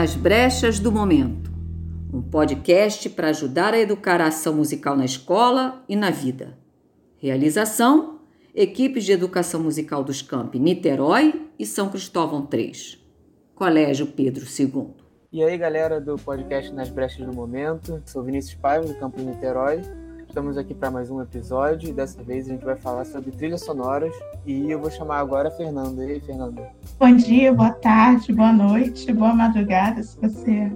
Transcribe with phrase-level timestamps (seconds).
[0.00, 1.52] Nas Brechas do Momento,
[2.10, 6.56] um podcast para ajudar a educar a ação musical na escola e na vida.
[7.18, 8.20] Realização:
[8.54, 12.72] equipes de educação musical dos campi Niterói e São Cristóvão III.
[13.54, 14.94] Colégio Pedro II.
[15.30, 19.82] E aí, galera do podcast Nas Brechas do Momento, sou Vinícius Paiva, do Campo Niterói.
[20.30, 23.62] Estamos aqui para mais um episódio e dessa vez a gente vai falar sobre trilhas
[23.62, 24.14] sonoras.
[24.46, 26.04] E eu vou chamar agora a Fernanda.
[26.04, 26.70] E aí, Fernanda?
[27.00, 30.70] Bom dia, boa tarde, boa noite, boa madrugada, se você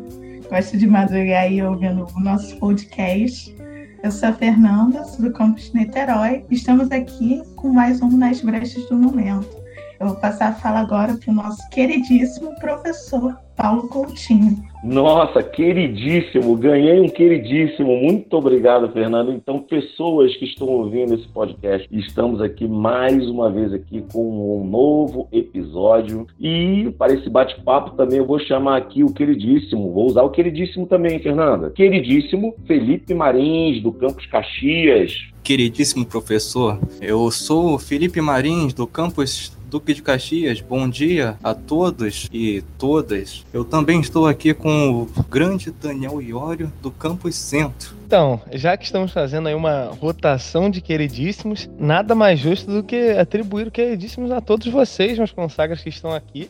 [0.51, 3.57] gosta de madrugar aí ouvindo o nosso podcast.
[4.03, 6.45] Eu sou a Fernanda, sou do campus Niterói.
[6.51, 9.64] Estamos aqui com mais um Nas Brechas do Momento.
[10.05, 14.63] Eu vou passar a fala agora para o nosso queridíssimo professor Paulo Coutinho.
[14.85, 17.97] Nossa, queridíssimo, ganhei um queridíssimo.
[17.97, 19.33] Muito obrigado, Fernando.
[19.33, 24.67] Então, pessoas que estão ouvindo esse podcast, estamos aqui mais uma vez aqui com um
[24.67, 26.27] novo episódio.
[26.39, 30.87] E para esse bate-papo também eu vou chamar aqui o queridíssimo, vou usar o queridíssimo
[30.87, 31.71] também, Fernanda.
[31.71, 35.33] Queridíssimo Felipe Marins, do Campus Caxias.
[35.43, 42.29] Queridíssimo professor, eu sou Felipe Marins, do campus Duque de Caxias, bom dia a todos
[42.33, 43.45] e todas.
[43.53, 47.93] Eu também estou aqui com o grande Daniel Iório do Campus Centro.
[48.07, 53.11] Então, já que estamos fazendo aí uma rotação de queridíssimos, nada mais justo do que
[53.19, 56.49] atribuir o queridíssimos a todos vocês, meus consagras que estão aqui.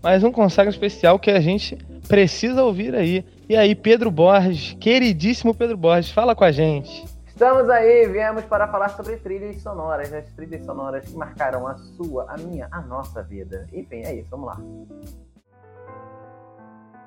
[0.00, 1.76] Mas um consagra especial que a gente
[2.06, 3.24] precisa ouvir aí.
[3.48, 7.04] E aí, Pedro Borges, queridíssimo Pedro Borges, fala com a gente.
[7.40, 12.26] Estamos aí, viemos para falar sobre trilhas sonoras, as trilhas sonoras que marcaram a sua,
[12.28, 13.66] a minha, a nossa vida.
[13.72, 14.60] Enfim, é isso, vamos lá.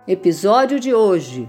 [0.07, 1.47] Episódio de hoje: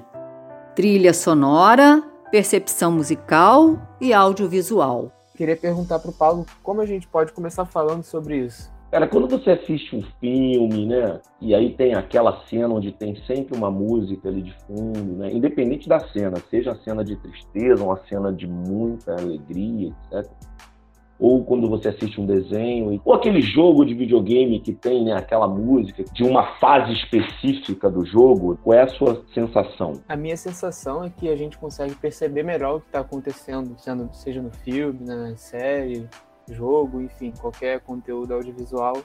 [0.74, 5.10] trilha sonora, percepção musical e audiovisual.
[5.34, 8.70] Queria perguntar para o Paulo como a gente pode começar falando sobre isso.
[8.94, 11.20] Cara, quando você assiste um filme, né?
[11.40, 15.32] E aí tem aquela cena onde tem sempre uma música ali de fundo, né?
[15.32, 20.30] Independente da cena, seja a cena de tristeza, uma cena de muita alegria, etc.
[21.18, 25.48] Ou quando você assiste um desenho, ou aquele jogo de videogame que tem né, aquela
[25.48, 29.94] música de uma fase específica do jogo, qual é a sua sensação?
[30.08, 33.74] A minha sensação é que a gente consegue perceber melhor o que está acontecendo,
[34.12, 36.08] seja no filme, na série,
[36.50, 38.96] jogo, enfim, qualquer conteúdo audiovisual,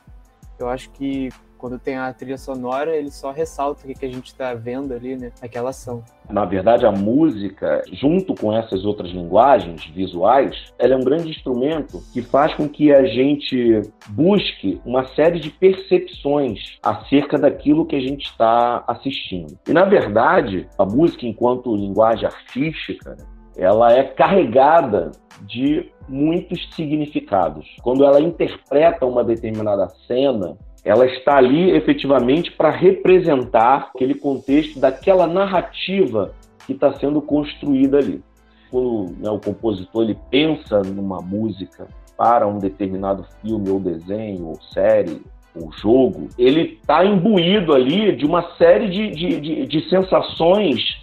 [0.60, 1.30] eu acho que
[1.60, 5.18] quando tem a trilha sonora, ele só ressalta o que a gente está vendo ali,
[5.18, 5.32] né?
[5.42, 6.02] Aquela ação.
[6.30, 12.02] Na verdade, a música, junto com essas outras linguagens visuais, ela é um grande instrumento
[12.14, 18.02] que faz com que a gente busque uma série de percepções acerca daquilo que a
[18.02, 19.60] gente está assistindo.
[19.68, 23.18] E, na verdade, a música, enquanto linguagem artística,
[23.60, 25.12] ela é carregada
[25.42, 27.68] de muitos significados.
[27.84, 35.28] Quando ela interpreta uma determinada cena, ela está ali efetivamente para representar aquele contexto daquela
[35.28, 36.34] narrativa
[36.66, 38.24] que está sendo construída ali.
[38.72, 41.88] Quando né, o compositor ele pensa numa música
[42.18, 45.22] para um determinado filme ou desenho ou série
[45.56, 51.00] ou jogo, ele está imbuído ali de uma série de, de, de, de sensações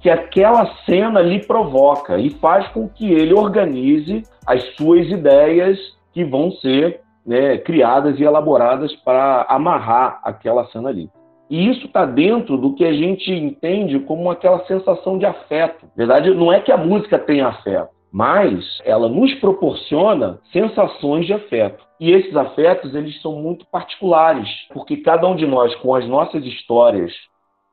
[0.00, 5.78] que aquela cena lhe provoca e faz com que ele organize as suas ideias
[6.12, 11.08] que vão ser né, criadas e elaboradas para amarrar aquela cena ali.
[11.50, 15.84] E isso está dentro do que a gente entende como aquela sensação de afeto.
[15.84, 21.32] Na verdade, não é que a música tenha afeto, mas ela nos proporciona sensações de
[21.32, 21.84] afeto.
[21.98, 26.44] E esses afetos, eles são muito particulares, porque cada um de nós, com as nossas
[26.44, 27.12] histórias,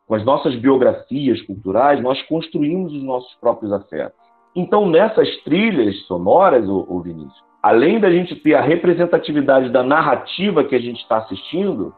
[0.07, 4.17] com as nossas biografias culturais, nós construímos os nossos próprios afetos.
[4.55, 10.75] Então, nessas trilhas sonoras, ô, Vinícius, além da gente ter a representatividade da narrativa que
[10.75, 11.93] a gente está assistindo,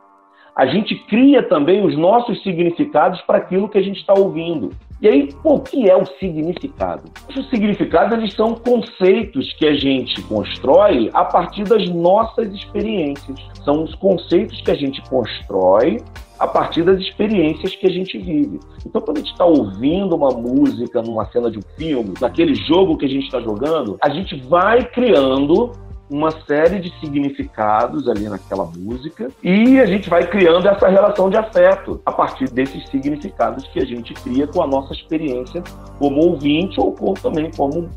[0.56, 4.72] a gente cria também os nossos significados para aquilo que a gente está ouvindo.
[5.01, 7.04] E aí, pô, o que é o significado?
[7.34, 13.40] Os significados eles são conceitos que a gente constrói a partir das nossas experiências.
[13.63, 16.01] São os conceitos que a gente constrói
[16.38, 18.60] a partir das experiências que a gente vive.
[18.86, 22.98] Então, quando a gente está ouvindo uma música numa cena de um filme, naquele jogo
[22.98, 25.72] que a gente está jogando, a gente vai criando
[26.09, 31.38] uma série de significados ali naquela música e a gente vai criando essa relação de
[31.38, 35.61] afeto a partir desses significados que a gente cria com a nossa experiência
[36.00, 37.89] como ouvinte ou como, também como,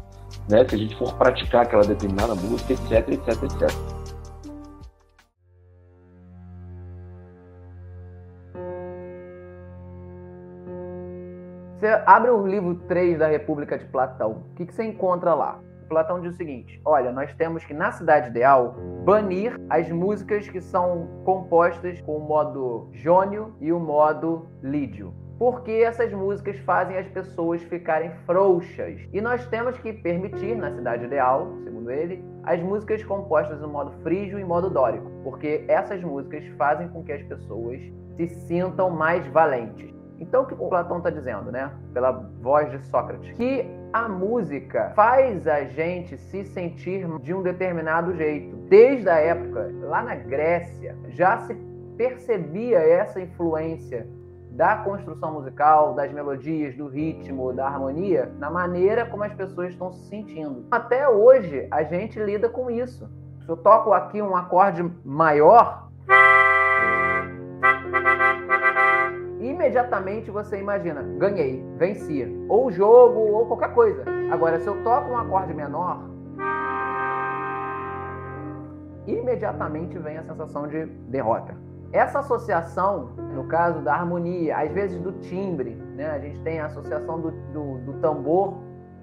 [0.49, 4.03] né, se a gente for praticar aquela determinada música, etc, etc, etc.
[11.79, 14.45] Você abre o livro 3 da República de Platão.
[14.53, 15.59] O que, que você encontra lá?
[15.93, 18.75] Platão diz o seguinte: olha, nós temos que, na cidade ideal,
[19.05, 25.73] banir as músicas que são compostas com o modo jônio e o modo lídio porque
[25.73, 29.01] essas músicas fazem as pessoas ficarem frouxas.
[29.13, 33.91] E nós temos que permitir, na cidade ideal, segundo ele, as músicas compostas no modo
[34.05, 37.81] frígio e modo dórico, porque essas músicas fazem com que as pessoas
[38.17, 39.93] se sintam mais valentes.
[40.21, 41.73] Então, o que o Platão está dizendo, né?
[41.93, 48.15] Pela voz de Sócrates, que a música faz a gente se sentir de um determinado
[48.17, 48.57] jeito.
[48.69, 51.55] Desde a época, lá na Grécia, já se
[51.97, 54.09] percebia essa influência
[54.51, 59.93] da construção musical, das melodias, do ritmo, da harmonia, na maneira como as pessoas estão
[59.93, 60.67] se sentindo.
[60.71, 63.09] Até hoje, a gente lida com isso.
[63.45, 65.89] Se eu toco aqui um acorde maior,
[69.47, 74.05] imediatamente você imagina, ganhei, venci, ou jogo, ou qualquer coisa.
[74.31, 76.13] Agora, se eu toco um acorde menor,
[79.07, 81.55] imediatamente vem a sensação de derrota.
[81.93, 86.11] Essa associação, no caso da harmonia, às vezes do timbre, né?
[86.11, 88.55] A gente tem a associação do, do, do tambor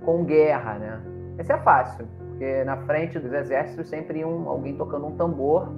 [0.03, 1.01] com guerra, né?
[1.37, 5.71] Esse é fácil, porque na frente dos exércitos sempre um, alguém tocando um tambor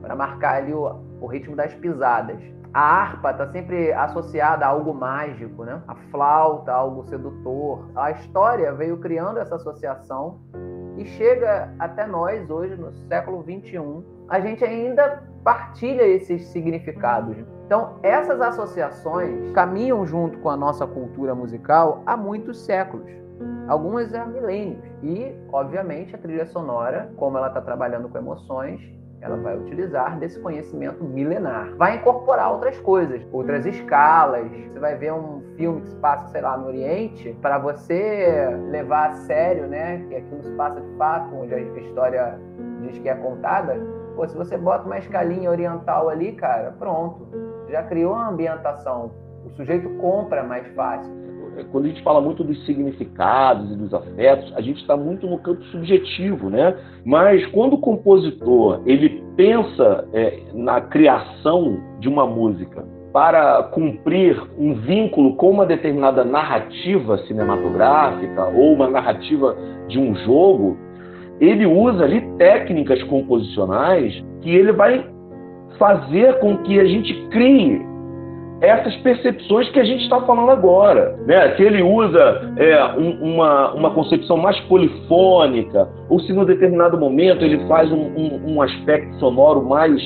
[0.00, 2.38] para marcar ali o, o ritmo das pisadas.
[2.76, 5.80] A harpa está sempre associada a algo mágico, né?
[5.88, 7.90] A flauta, algo sedutor.
[7.96, 10.40] A história veio criando essa associação
[10.98, 17.38] e chega até nós hoje, no século 21, a gente ainda partilha esses significados.
[17.64, 23.10] Então, essas associações caminham junto com a nossa cultura musical há muitos séculos,
[23.68, 24.84] algumas há milênios.
[25.02, 28.82] E, obviamente, a trilha sonora, como ela está trabalhando com emoções,
[29.20, 31.74] ela vai utilizar desse conhecimento milenar.
[31.76, 34.50] Vai incorporar outras coisas, outras escalas.
[34.50, 39.10] Você vai ver um filme que se passa, sei lá, no Oriente, para você levar
[39.10, 42.38] a sério, né, que aquilo se passa de fato, onde a história
[42.82, 43.74] diz que é contada,
[44.16, 47.28] Pô, se você bota uma escalinha oriental ali, cara, pronto.
[47.68, 49.12] Já criou uma ambientação.
[49.44, 51.12] O sujeito compra mais fácil.
[51.64, 55.38] Quando a gente fala muito dos significados e dos afetos, a gente está muito no
[55.38, 56.76] campo subjetivo, né?
[57.04, 64.74] Mas quando o compositor ele pensa é, na criação de uma música para cumprir um
[64.74, 69.56] vínculo com uma determinada narrativa cinematográfica ou uma narrativa
[69.88, 70.76] de um jogo,
[71.40, 75.06] ele usa ali técnicas composicionais que ele vai
[75.78, 77.95] fazer com que a gente crie
[78.60, 81.16] essas percepções que a gente está falando agora.
[81.26, 81.54] Né?
[81.56, 87.44] Se ele usa é, um, uma, uma concepção mais polifônica, ou se no determinado momento
[87.44, 90.00] ele faz um, um, um aspecto sonoro mais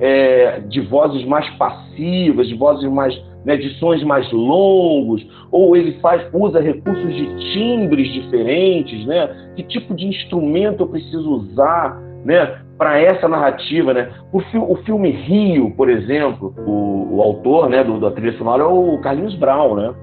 [0.00, 3.14] é, de vozes mais passivas, de vozes mais
[3.44, 9.52] né, sons mais longos, ou ele faz, usa recursos de timbres diferentes, né?
[9.54, 12.58] Que tipo de instrumento eu preciso usar, né?
[12.78, 14.10] Para essa narrativa, né?
[14.32, 18.62] O, fi o, filme Rio, por exemplo, o, o autor, né, do, da trilha sonora
[18.62, 19.94] é o Carlinhos Brown, né?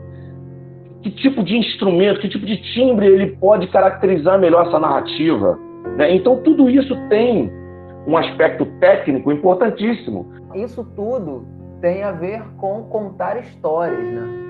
[1.04, 5.60] Que tipo de instrumento, que tipo de timbre ele pode caracterizar melhor essa narrativa?
[5.98, 6.16] Né?
[6.16, 7.52] Então tudo isso tem
[8.08, 10.32] um aspecto técnico importantíssimo.
[10.56, 11.46] Isso tudo
[11.82, 14.44] tem a ver com contar histórias, né?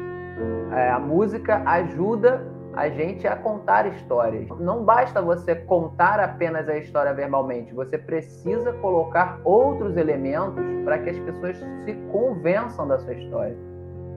[0.72, 4.48] É, a música ajuda a gente a contar histórias.
[4.60, 11.10] Não basta você contar apenas a história verbalmente, você precisa colocar outros elementos para que
[11.12, 13.56] as pessoas se convençam da sua história.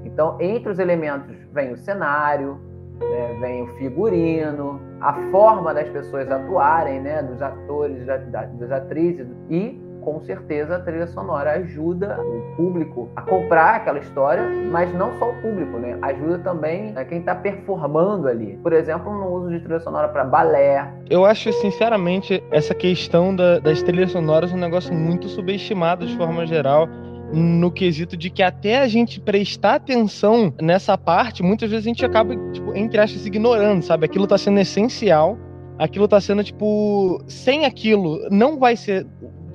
[0.05, 2.59] Então, entre os elementos vem o cenário,
[3.01, 8.71] né, vem o figurino, a forma das pessoas atuarem, né, dos atores, da, da, das
[8.71, 14.95] atrizes e com certeza a trilha sonora ajuda o público a comprar aquela história, mas
[14.95, 15.99] não só o público, né?
[16.01, 18.57] Ajuda também né, quem está performando ali.
[18.63, 20.89] Por exemplo, no uso de trilha sonora para balé.
[21.11, 26.47] Eu acho, sinceramente, essa questão da, das trilhas sonoras um negócio muito subestimado de forma
[26.47, 26.87] geral
[27.33, 32.05] no quesito de que até a gente prestar atenção nessa parte, muitas vezes a gente
[32.05, 34.07] acaba, tipo, entre aspas, ignorando, sabe?
[34.07, 35.37] Aquilo tá sendo essencial,
[35.77, 39.05] aquilo tá sendo, tipo, sem aquilo, não vai ser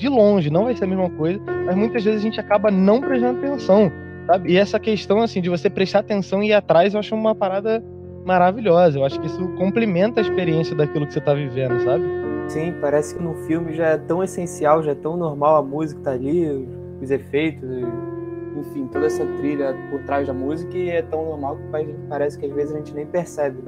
[0.02, 3.00] de longe, não vai ser a mesma coisa, mas muitas vezes a gente acaba não
[3.00, 3.92] prestando atenção,
[4.26, 4.52] sabe?
[4.52, 7.84] E essa questão, assim, de você prestar atenção e ir atrás, eu acho uma parada
[8.26, 8.98] maravilhosa.
[8.98, 12.04] Eu acho que isso complementa a experiência daquilo que você está vivendo, sabe?
[12.48, 16.02] Sim, parece que no filme já é tão essencial, já é tão normal a música
[16.02, 16.68] tá ali,
[17.00, 17.70] os efeitos,
[18.58, 22.48] enfim, toda essa trilha por trás da música e é tão normal que parece que
[22.48, 23.60] às vezes a gente nem percebe.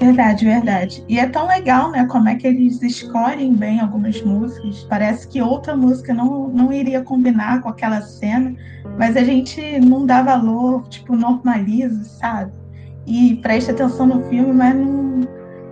[0.00, 1.04] Verdade, verdade.
[1.06, 2.06] E é tão legal, né?
[2.06, 4.86] Como é que eles escolhem bem algumas músicas.
[4.88, 8.56] Parece que outra música não, não iria combinar com aquela cena,
[8.98, 12.50] mas a gente não dá valor, tipo, normaliza, sabe?
[13.06, 15.20] E presta atenção no filme, mas não,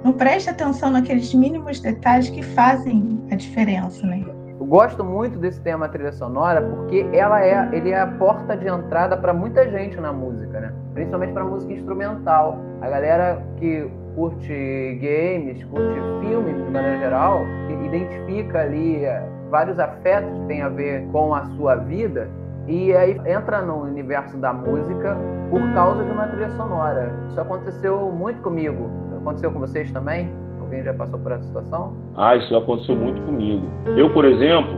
[0.05, 4.23] não presta atenção naqueles mínimos detalhes que fazem a diferença, né?
[4.69, 9.17] Gosto muito desse tema trilha sonora porque ela é, ele é a porta de entrada
[9.17, 10.75] para muita gente na música, né?
[10.93, 12.59] Principalmente para música instrumental.
[12.83, 17.47] A galera que curte games, curte filmes de maneira geral,
[17.87, 22.29] identifica ali eh, vários afetos que tem a ver com a sua vida
[22.67, 25.17] e aí entra no universo da música
[25.49, 27.11] por causa de uma trilha sonora.
[27.31, 28.91] Isso aconteceu muito comigo.
[29.17, 30.31] Aconteceu com vocês também?
[30.69, 31.95] Alguém já passou por essa situação?
[32.15, 33.67] Ah, isso aconteceu muito comigo.
[33.97, 34.75] Eu, por exemplo,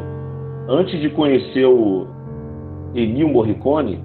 [0.68, 2.06] antes de conhecer o
[2.94, 3.96] Ennio Morricone,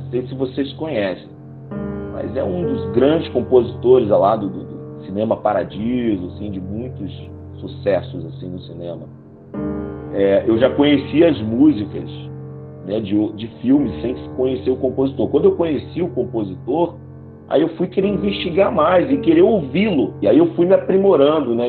[0.00, 1.28] não sei se vocês conhecem,
[2.12, 7.30] mas é um dos grandes compositores lá do, do cinema Paradiso, assim, de muitos
[7.60, 9.02] sucessos assim no cinema.
[10.14, 12.10] É, eu já conhecia as músicas
[12.84, 15.28] né, de, de filmes sem conhecer o compositor.
[15.28, 16.96] Quando eu conheci o compositor,
[17.48, 20.14] aí eu fui querer investigar mais e querer ouvi-lo.
[20.20, 21.68] E aí eu fui me aprimorando né,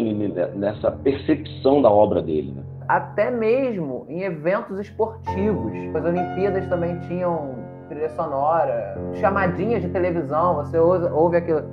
[0.55, 2.53] nessa percepção da obra dele.
[2.55, 2.63] Né?
[2.87, 5.71] Até mesmo em eventos esportivos.
[5.93, 7.55] As Olimpíadas também tinham
[7.87, 11.63] trilha sonora, chamadinhas de televisão, você ouve aquilo.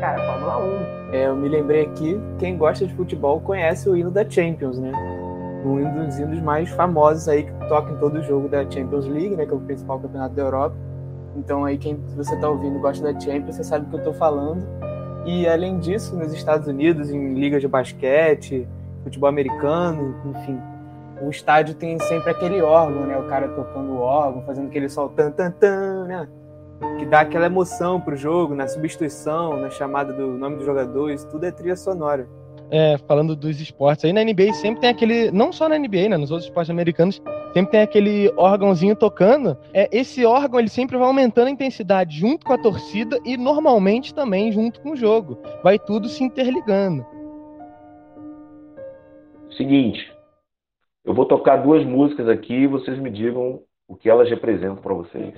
[0.00, 0.58] Cara, Fórmula
[1.10, 1.14] 1.
[1.14, 4.92] É, eu me lembrei aqui, quem gosta de futebol conhece o hino da Champions, né?
[5.68, 9.46] Um dos hinos mais famosos aí que toca em todo jogo da Champions League, né,
[9.46, 10.76] que é o principal campeonato da Europa.
[11.36, 14.14] Então aí quem você está ouvindo gosta da Champions, você sabe do que eu estou
[14.14, 14.62] falando.
[15.24, 18.68] E além disso, nos Estados Unidos, em ligas de basquete,
[19.02, 20.60] futebol americano, enfim,
[21.22, 25.08] o estádio tem sempre aquele órgão, né, o cara tocando o órgão, fazendo aquele sol
[25.08, 26.28] tan tan tan, né,
[26.98, 31.26] que dá aquela emoção pro jogo, na substituição, na chamada do nome do jogador, isso
[31.28, 32.28] tudo é trilha sonora
[32.70, 36.16] é, falando dos esportes aí, na NBA sempre tem aquele, não só na NBA, né,
[36.16, 39.56] nos outros esportes americanos, sempre tem aquele órgãozinho tocando.
[39.72, 44.14] É, esse órgão ele sempre vai aumentando a intensidade junto com a torcida e normalmente
[44.14, 45.38] também junto com o jogo.
[45.62, 47.06] Vai tudo se interligando.
[49.56, 50.12] Seguinte,
[51.04, 54.94] eu vou tocar duas músicas aqui e vocês me digam o que elas representam para
[54.94, 55.34] vocês.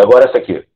[0.00, 0.66] E agora essa aqui.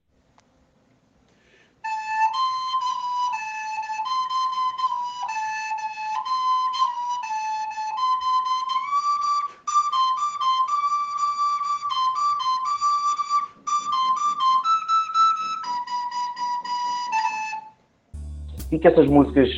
[18.71, 19.49] O que, essas músicas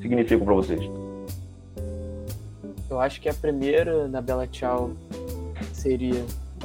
[0.00, 0.80] significam para vocês?
[2.88, 4.92] Eu acho que a primeira, na Bela Tchau,
[5.72, 6.24] seria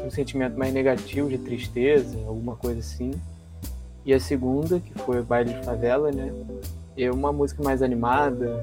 [0.09, 3.11] um sentimento mais negativo, de tristeza, alguma coisa assim.
[4.03, 6.33] E a segunda, que foi o Baile de Favela, né?
[6.97, 8.59] É uma música mais animada,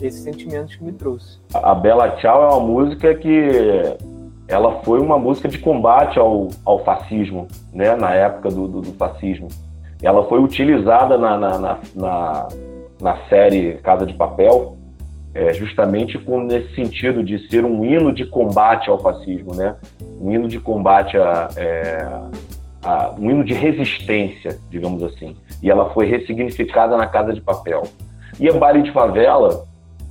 [0.00, 1.38] esses sentimentos que me trouxe.
[1.54, 3.50] A Bela Tchau é uma música que
[4.48, 7.94] ela foi uma música de combate ao, ao fascismo, né?
[7.94, 9.48] Na época do, do, do fascismo.
[10.02, 12.48] Ela foi utilizada na, na, na, na,
[13.00, 14.76] na série Casa de Papel
[15.36, 19.76] é, justamente com, nesse sentido de ser um hino de combate ao fascismo, né?
[20.20, 22.06] Um hino de combate a, é,
[22.82, 25.36] a, um hino de resistência, digamos assim.
[25.62, 27.82] E ela foi ressignificada na Casa de Papel.
[28.38, 29.64] E a Baile de Favela,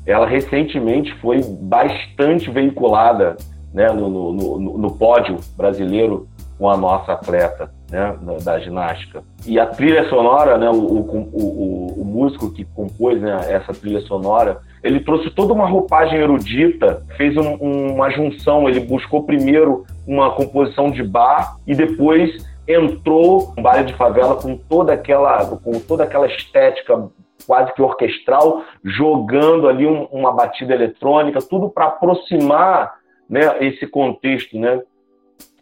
[0.06, 3.38] ela recentemente foi bastante veiculada
[3.74, 9.24] né, no, no, no, no pódio brasileiro com a nossa atleta né, da, ginástica.
[9.46, 14.02] E a trilha sonora, né, o, o, o, o músico que compôs né, essa trilha
[14.02, 17.56] sonora, ele trouxe toda uma roupagem erudita, fez um,
[17.94, 23.94] uma junção, ele buscou primeiro uma composição de bar e depois entrou no baile de
[23.94, 27.10] favela com toda aquela, com toda aquela estética
[27.46, 32.96] quase que orquestral, jogando ali um, uma batida eletrônica, tudo para aproximar
[33.30, 34.82] né, esse contexto né,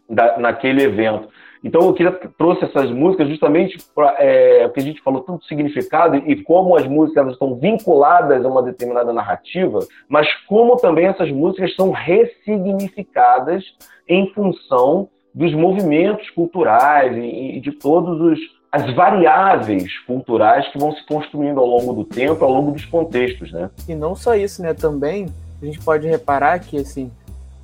[0.08, 1.28] da, naquele evento.
[1.64, 6.16] Então eu queria trouxe essas músicas justamente para é, que a gente falou tanto significado
[6.16, 11.74] e como as músicas estão vinculadas a uma determinada narrativa, mas como também essas músicas
[11.74, 13.64] são ressignificadas
[14.06, 18.38] em função dos movimentos culturais e, e de todos os
[18.70, 23.52] as variáveis culturais que vão se construindo ao longo do tempo, ao longo dos contextos,
[23.52, 23.70] né?
[23.88, 24.74] E não só isso, né?
[24.74, 25.26] Também
[25.62, 27.10] a gente pode reparar que assim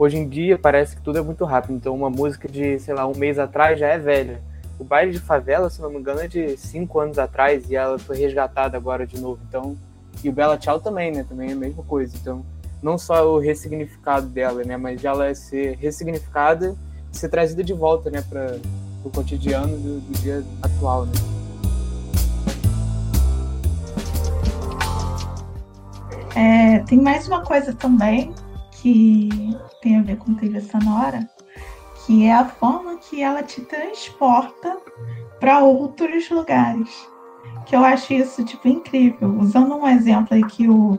[0.00, 1.74] Hoje em dia parece que tudo é muito rápido.
[1.74, 4.40] Então uma música de, sei lá, um mês atrás já é velha.
[4.78, 7.98] O baile de favela, se não me engano, é de cinco anos atrás e ela
[7.98, 9.38] foi resgatada agora de novo.
[9.46, 9.76] Então,
[10.24, 11.26] e o Bela Tchau também, né?
[11.28, 12.16] Também é a mesma coisa.
[12.16, 12.42] Então,
[12.82, 14.78] não só o ressignificado dela, né?
[14.78, 16.74] Mas ela é ser ressignificada
[17.12, 18.24] e ser trazida de volta, né?
[18.26, 18.56] Para
[19.04, 21.12] o cotidiano do, do dia atual, né?
[26.34, 28.32] É, tem mais uma coisa também
[28.80, 29.28] que
[29.82, 31.28] tem a ver com trilha sonora,
[32.06, 34.78] que é a forma que ela te transporta
[35.38, 36.88] para outros lugares.
[37.66, 39.38] Que eu acho isso tipo incrível.
[39.38, 40.98] Usando um exemplo aí que o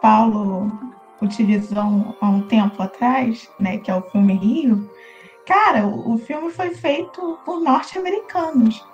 [0.00, 0.70] Paulo
[1.20, 4.88] utilizou há um tempo atrás, né, que é o filme Rio.
[5.44, 8.84] Cara, o, o filme foi feito por norte-americanos,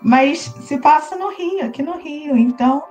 [0.00, 2.36] mas se passa no Rio, aqui no Rio.
[2.36, 2.84] Então,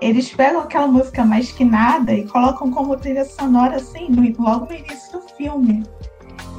[0.00, 4.72] eles pegam aquela música mais que nada e colocam como trilha sonora assim, logo no
[4.72, 5.84] início do filme.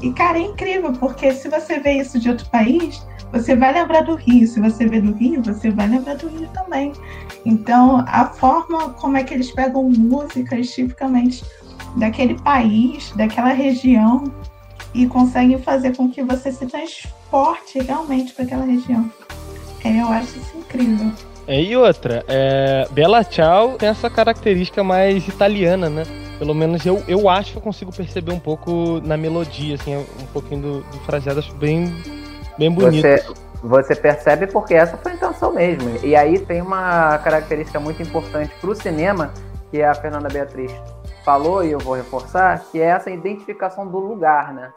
[0.02, 4.02] E, cara, é incrível, porque se você vê isso de outro país, você vai lembrar
[4.02, 4.48] do Rio.
[4.48, 6.94] Se você vê do Rio, você vai lembrar do Rio também.
[7.46, 11.44] Então, a forma como é que eles pegam músicas tipicamente
[11.98, 14.24] daquele país, daquela região,
[14.94, 19.12] e conseguem fazer com que você se transporte realmente para aquela região.
[19.84, 21.12] É, eu acho isso incrível.
[21.50, 26.04] É, e outra, é, Bella Ciao tem essa característica mais italiana, né?
[26.38, 30.28] Pelo menos eu, eu acho que eu consigo perceber um pouco na melodia, assim, um
[30.32, 31.92] pouquinho do, do fraseado, acho bem,
[32.56, 33.02] bem bonito.
[33.02, 33.26] Você,
[33.64, 36.06] você percebe porque essa foi a intenção mesmo.
[36.06, 39.34] E aí tem uma característica muito importante para o cinema,
[39.72, 40.72] que é a Fernanda Beatriz
[41.26, 44.72] falou, e eu vou reforçar, que é essa identificação do lugar, né?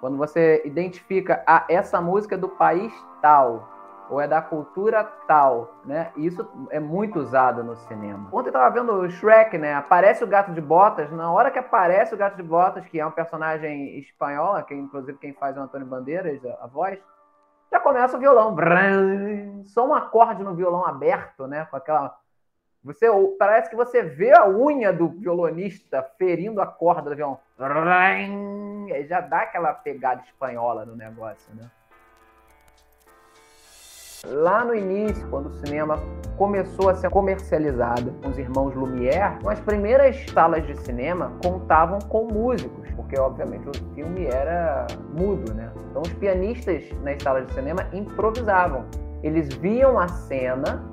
[0.00, 2.92] Quando você identifica a, essa música é do país
[3.22, 3.75] tal,
[4.10, 6.12] ou é da cultura tal, né?
[6.16, 8.28] Isso é muito usado no cinema.
[8.32, 9.74] Ontem eu tava vendo o Shrek, né?
[9.74, 13.06] Aparece o Gato de Botas, na hora que aparece o Gato de Botas, que é
[13.06, 16.98] um personagem espanhol, que inclusive quem faz é o Antônio Bandeiras, a, voz,
[17.70, 18.54] já começa o violão.
[19.64, 21.66] Só um acorde no violão aberto, né?
[21.70, 22.16] Com aquela
[22.86, 27.40] você parece que você vê a unha do violonista ferindo a corda do violão.
[29.08, 31.68] Já dá aquela pegada espanhola no negócio, né?
[34.28, 35.98] Lá no início, quando o cinema
[36.36, 42.26] começou a ser comercializado com os irmãos Lumière, as primeiras salas de cinema contavam com
[42.26, 45.70] músicos, porque obviamente o filme era mudo, né?
[45.90, 48.84] Então os pianistas nas salas de cinema improvisavam.
[49.22, 50.84] Eles viam a cena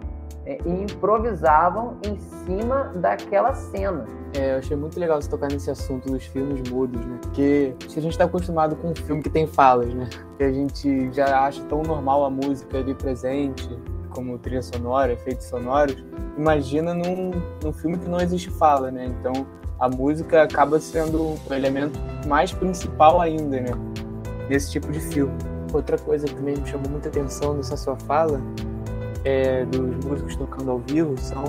[0.46, 4.06] é, e improvisavam em cima daquela cena.
[4.36, 7.18] É, eu achei muito legal você tocar nesse assunto dos filmes mudos, né?
[7.22, 10.10] Porque a gente está acostumado com um filme que tem falas, né?
[10.38, 13.70] Que a gente já acha tão normal a música ali presente,
[14.10, 16.04] como trilha sonora, efeitos sonoros.
[16.38, 17.32] Imagina num,
[17.64, 19.06] num filme que não existe fala, né?
[19.06, 19.46] Então
[19.80, 23.72] a música acaba sendo o elemento mais principal ainda, né?
[24.50, 25.34] Nesse tipo de filme.
[25.72, 28.42] Outra coisa que também me chamou muita atenção nessa sua fala
[29.24, 31.44] é, dos músicos tocando ao vivo são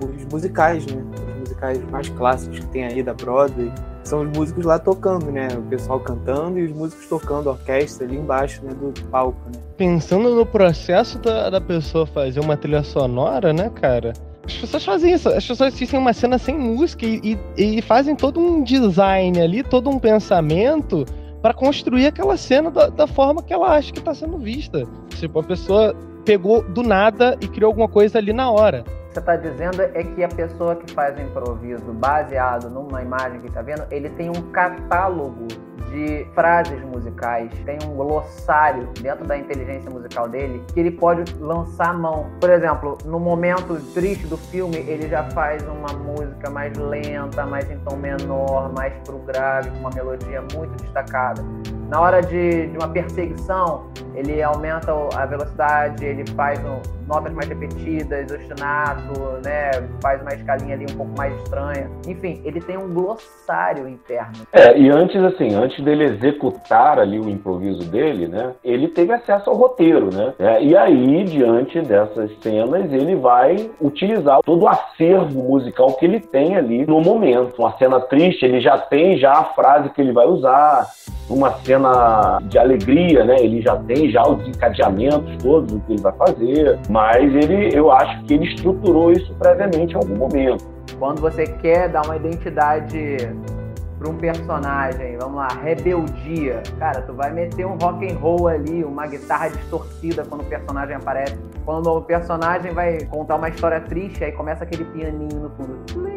[0.00, 1.02] os musicais, né?
[1.28, 3.72] Os musicais mais clássicos que tem aí da Broadway.
[4.04, 5.48] São os músicos lá tocando, né?
[5.56, 8.72] O pessoal cantando e os músicos tocando, a orquestra ali embaixo né?
[8.74, 9.60] do palco, né?
[9.76, 14.12] Pensando no processo da, da pessoa fazer uma trilha sonora, né, cara?
[14.44, 18.16] As pessoas fazem isso, as pessoas assistem uma cena sem música e, e, e fazem
[18.16, 21.04] todo um design ali, todo um pensamento
[21.40, 24.84] para construir aquela cena da, da, forma que ela acha que está sendo vista.
[25.10, 25.94] Tipo, a pessoa
[26.24, 28.84] pegou do nada e criou alguma coisa ali na hora.
[29.10, 33.48] Você está dizendo é que a pessoa que faz o improviso baseado numa imagem que
[33.48, 35.48] está vendo, ele tem um catálogo
[35.92, 41.90] de frases musicais, tem um glossário dentro da inteligência musical dele que ele pode lançar
[41.90, 42.26] a mão.
[42.40, 47.70] Por exemplo, no momento triste do filme, ele já faz uma música mais lenta, mais
[47.70, 51.44] em tom menor, mais pro grave, com uma melodia muito destacada.
[51.88, 57.48] Na hora de, de uma perseguição, ele aumenta a velocidade, ele faz um, notas mais
[57.48, 59.70] repetidas, ostinato, né?
[60.02, 61.90] Faz uma escalinha ali um pouco mais estranha.
[62.06, 64.46] Enfim, ele tem um glossário interno.
[64.52, 68.52] É, e antes, assim, antes dele executar ali o improviso dele, né?
[68.64, 70.32] Ele teve acesso ao roteiro, né?
[70.38, 76.20] É, e aí, diante dessas cenas, ele vai utilizar todo o acervo musical que ele
[76.20, 77.58] tem ali no momento.
[77.58, 80.86] Uma cena triste, ele já tem já a frase que ele vai usar.
[81.30, 83.36] Uma cena de alegria, né?
[83.38, 86.78] Ele já tem já os encadeamentos todos do que ele vai fazer.
[86.90, 90.64] Mas ele, eu acho que ele estruturou isso previamente em algum momento.
[90.98, 93.16] Quando você quer dar uma identidade
[94.02, 98.82] para um personagem, vamos lá, rebeldia, cara, tu vai meter um rock and roll ali,
[98.82, 101.38] uma guitarra distorcida quando o personagem aparece.
[101.64, 106.12] Quando o personagem vai contar uma história triste, aí começa aquele pianinho no fundo.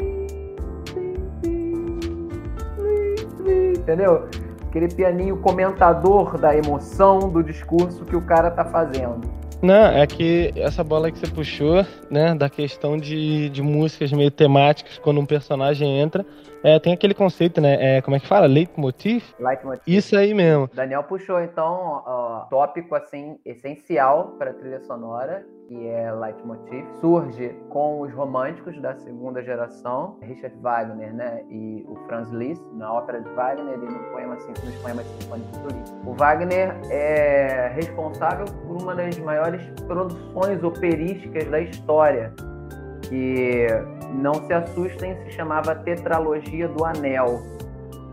[3.77, 4.27] entendeu?
[4.67, 9.21] Aquele pianinho comentador da emoção do discurso que o cara tá fazendo.
[9.61, 14.31] Não, é que essa bola que você puxou, né, da questão de, de músicas meio
[14.31, 16.25] temáticas, quando um personagem entra,
[16.65, 18.47] é, tem aquele conceito, né, é, como é que fala?
[18.47, 19.23] Leitmotiv?
[19.39, 19.83] Leitmotiv.
[19.85, 20.67] Isso aí mesmo.
[20.73, 27.55] Daniel puxou, então, ó, tópico, assim, essencial para a trilha sonora, que é Leitmotiv, surge
[27.69, 33.21] com os românticos da segunda geração, Richard Wagner, né, e o Franz Liszt, na ópera
[33.21, 35.93] de Wagner e no poema, assim, nos poemas sinfônicos do Liszt.
[36.03, 42.33] O Wagner é responsável por uma das maiores produções operísticas da história,
[43.07, 43.67] que
[44.13, 47.41] não se assustem, se chamava Tetralogia do Anel.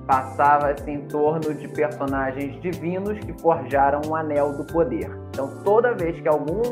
[0.07, 5.11] Passava-se em torno de personagens divinos que forjaram um anel do poder.
[5.31, 6.63] Então, toda vez que algum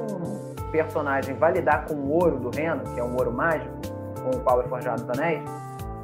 [0.72, 3.70] personagem vai lidar com o ouro do reino, que é um ouro mágico,
[4.22, 5.42] com o qual é forjado os anéis,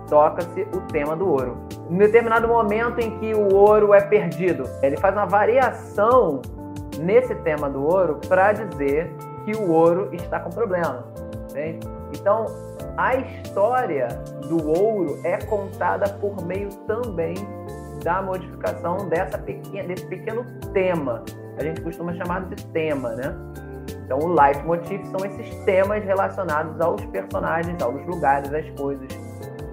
[0.09, 1.59] toca-se o tema do ouro.
[1.91, 6.41] Em determinado momento em que o ouro é perdido, ele faz uma variação
[6.99, 9.13] nesse tema do ouro para dizer
[9.45, 11.05] que o ouro está com problema.
[11.51, 11.96] Entende?
[12.21, 12.47] Então,
[12.97, 14.09] a história
[14.49, 17.35] do ouro é contada por meio também
[18.03, 21.23] da modificação dessa pequena, desse pequeno tema.
[21.59, 23.35] A gente costuma chamar de tema, né?
[24.05, 29.09] Então, o leitmotiv são esses temas relacionados aos personagens, aos lugares, às coisas.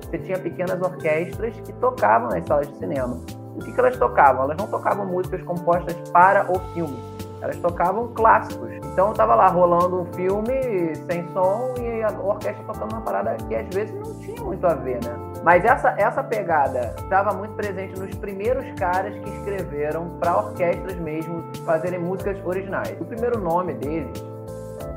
[0.01, 3.19] Você tinha pequenas orquestras que tocavam nas salas de cinema.
[3.55, 4.43] O que, que elas tocavam?
[4.43, 7.12] Elas não tocavam músicas compostas para o filme.
[7.43, 8.71] Elas tocavam clássicos.
[8.93, 13.53] Então estava lá rolando um filme sem som e a orquestra tocando uma parada que
[13.53, 15.13] às vezes não tinha muito a ver, né?
[15.43, 21.43] Mas essa, essa pegada estava muito presente nos primeiros caras que escreveram para orquestras mesmo
[21.65, 22.95] fazerem músicas originais.
[23.01, 24.23] O primeiro nome deles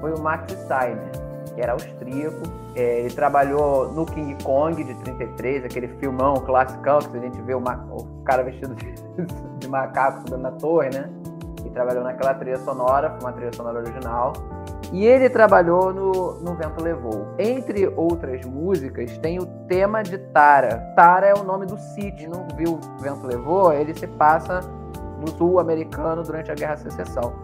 [0.01, 1.11] foi o Max Steiner,
[1.53, 2.43] que era austríaco.
[2.77, 7.55] É, ele trabalhou no King Kong de 33, aquele filmão classicão que a gente vê
[7.55, 8.95] o, o cara vestido de,
[9.59, 11.11] de macaco subindo na torre, né?
[11.77, 14.33] Trabalhou naquela trilha sonora, foi uma trilha sonora original.
[14.91, 17.35] E ele trabalhou no, no Vento Levou.
[17.39, 20.79] Entre outras músicas, tem o tema de Tara.
[20.97, 22.31] Tara é o nome do sítio.
[22.31, 23.75] Não viu Vento Levou?
[23.75, 24.63] Ele se passa
[25.21, 27.35] no sul americano durante a Guerra Secessão.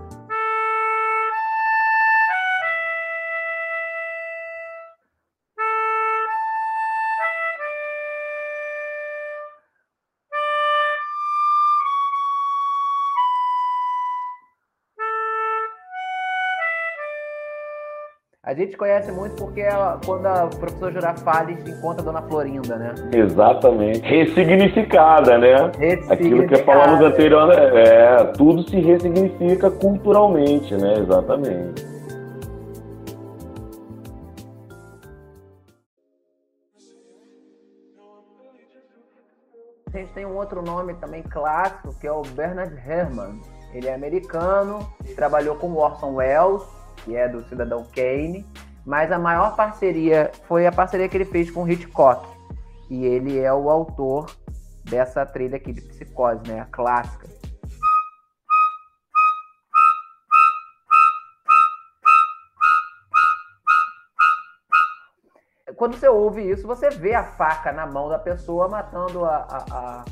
[18.52, 19.70] A gente conhece muito porque é
[20.04, 22.94] quando a professora Girafales encontra a Dona Florinda, né?
[23.10, 24.00] Exatamente.
[24.00, 25.54] Ressignificada, né?
[25.78, 26.12] Ressignificada.
[26.12, 27.60] Aquilo que falamos anteriormente.
[27.78, 30.98] É, tudo se ressignifica culturalmente, né?
[30.98, 31.86] Exatamente.
[39.86, 43.40] A gente tem um outro nome também clássico, que é o Bernard Herrmann.
[43.72, 44.86] Ele é americano,
[45.16, 48.46] trabalhou com Orson Welles, que é do Cidadão Kane,
[48.84, 52.26] mas a maior parceria foi a parceria que ele fez com Hitchcock,
[52.90, 54.30] e ele é o autor
[54.84, 57.28] dessa trilha aqui de Psicose, né, a clássica.
[65.76, 69.64] Quando você ouve isso, você vê a faca na mão da pessoa matando a, a,
[69.70, 70.04] a,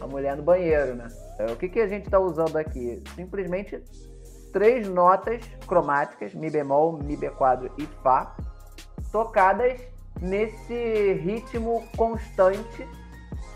[0.00, 1.06] a mulher no banheiro, né?
[1.52, 3.02] O que, que a gente está usando aqui?
[3.14, 3.84] Simplesmente
[4.56, 8.34] três notas cromáticas, Mi bemol, Mi B quadro e Fá,
[9.12, 9.78] tocadas
[10.18, 12.88] nesse ritmo constante,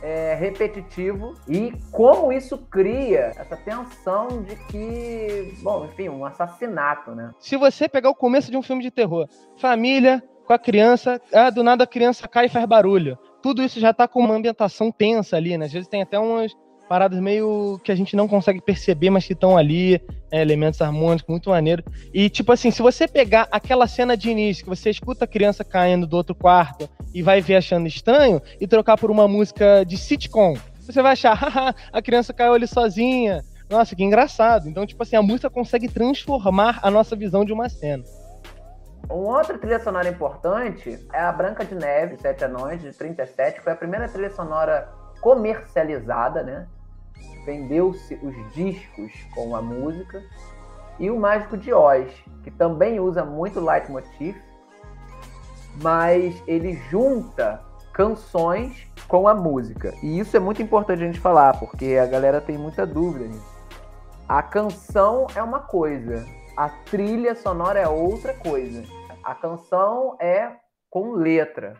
[0.03, 7.31] é, repetitivo, e como isso cria essa tensão de que, bom, enfim, um assassinato, né?
[7.39, 11.49] Se você pegar o começo de um filme de terror, família com a criança, ah,
[11.49, 13.19] do nada a criança cai e faz barulho.
[13.41, 15.65] Tudo isso já tá com uma ambientação tensa ali, né?
[15.65, 16.55] Às vezes tem até umas
[16.91, 21.25] paradas meio que a gente não consegue perceber, mas que estão ali, é, elementos harmônicos,
[21.29, 21.85] muito maneiro.
[22.13, 25.63] E, tipo assim, se você pegar aquela cena de início, que você escuta a criança
[25.63, 29.97] caindo do outro quarto e vai ver achando estranho, e trocar por uma música de
[29.97, 33.41] sitcom, você vai achar, haha, a criança caiu ali sozinha.
[33.71, 34.69] Nossa, que engraçado.
[34.69, 38.03] Então, tipo assim, a música consegue transformar a nossa visão de uma cena.
[39.09, 43.63] Uma outra trilha sonora importante é a Branca de Neve, Sete Anões, de 37, que
[43.63, 44.89] foi a primeira trilha sonora
[45.21, 46.67] comercializada, né?
[47.51, 50.23] Vendeu-se os discos com a música,
[51.01, 52.13] e o Mágico de Oz,
[52.45, 54.37] que também usa muito leitmotiv,
[55.83, 57.61] mas ele junta
[57.93, 59.93] canções com a música.
[60.03, 63.61] E isso é muito importante a gente falar, porque a galera tem muita dúvida nisso.
[64.29, 66.25] A canção é uma coisa,
[66.57, 68.85] a trilha sonora é outra coisa.
[69.25, 70.53] A canção é
[70.89, 71.77] com letra.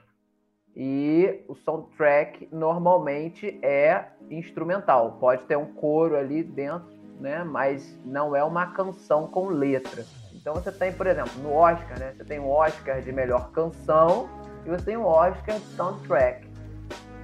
[0.77, 5.17] E o soundtrack normalmente é instrumental.
[5.21, 7.43] Pode ter um coro ali dentro, né?
[7.45, 10.05] Mas não é uma canção com letra.
[10.33, 12.15] Então você tem, por exemplo, no Oscar, né?
[12.17, 14.29] Você tem o Oscar de melhor canção
[14.65, 16.49] e você tem o Oscar de soundtrack.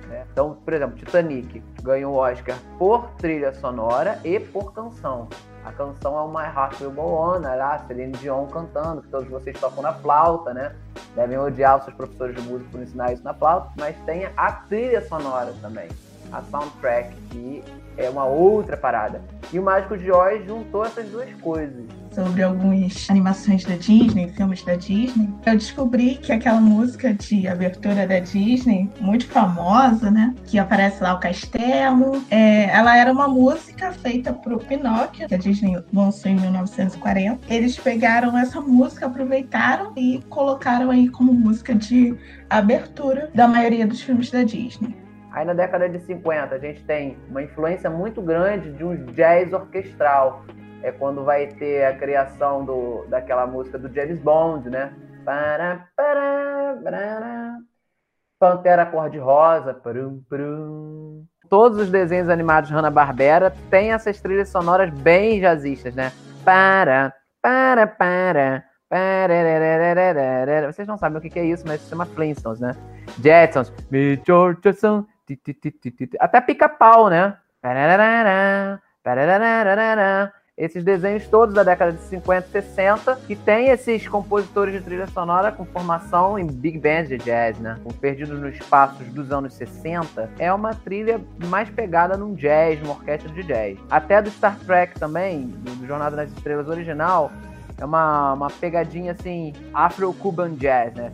[0.08, 0.26] Né?
[0.30, 5.28] Então, por exemplo, Titanic ganhou o Oscar por trilha sonora e por canção.
[5.64, 9.28] A canção é o My Heart Will Go On, lá, Celine Dion cantando, que todos
[9.28, 10.76] vocês tocam na flauta, né?
[11.16, 14.52] Devem odiar os seus professores de música por ensinar isso na flauta, mas tem a
[14.52, 15.88] trilha sonora também,
[16.30, 17.64] a soundtrack, que
[17.96, 19.22] é uma outra parada.
[19.50, 21.86] E o Mágico de Oz juntou essas duas coisas.
[22.16, 28.06] Sobre algumas animações da Disney, filmes da Disney, eu descobri que aquela música de abertura
[28.06, 30.34] da Disney, muito famosa, né?
[30.46, 35.36] Que aparece lá o castelo, é, ela era uma música feita pro Pinóquio, que a
[35.36, 37.52] Disney lançou em 1940.
[37.54, 42.16] Eles pegaram essa música, aproveitaram e colocaram aí como música de
[42.48, 44.96] abertura da maioria dos filmes da Disney.
[45.32, 49.52] Aí na década de 50 a gente tem uma influência muito grande de um jazz
[49.52, 50.46] orquestral.
[50.82, 54.92] É quando vai ter a criação do, daquela música do James Bond, né?
[55.24, 57.56] Para, para, para,
[58.38, 59.74] Pantera Cor-de-Rosa.
[61.48, 66.12] Todos os desenhos animados de Hanna-Barbera têm essas trilhas sonoras bem jazzistas, né?
[66.44, 68.64] Para, para, para.
[70.70, 72.72] Vocês não sabem o que é isso, mas se chama Flintstones, né?
[73.22, 73.72] Jetsons.
[76.20, 77.36] Até pica-pau, né?
[80.56, 85.06] Esses desenhos todos da década de 50 e 60, que tem esses compositores de trilha
[85.06, 87.78] sonora com formação em big band de jazz, né?
[87.84, 92.94] Com Perdidos nos Espaços dos anos 60, é uma trilha mais pegada num jazz, numa
[92.94, 93.76] orquestra de jazz.
[93.90, 97.30] Até do Star Trek também, do Jornada nas Estrelas original,
[97.76, 101.12] é uma, uma pegadinha assim, afro-cuban jazz, né?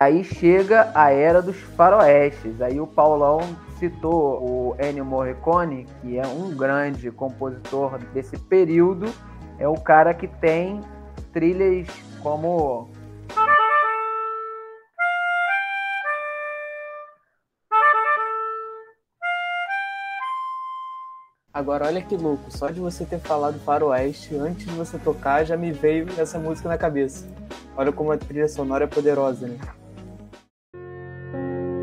[0.00, 2.62] Aí chega a era dos faroestes.
[2.62, 3.40] Aí o Paulão
[3.80, 9.06] citou o Ennio Morricone, que é um grande compositor desse período.
[9.58, 10.80] É o cara que tem
[11.32, 11.88] trilhas
[12.22, 12.90] como
[21.52, 25.56] Agora, olha que louco, só de você ter falado Faroeste, antes de você tocar, já
[25.56, 27.26] me veio essa música na cabeça.
[27.76, 29.58] Olha como a trilha sonora é poderosa, né?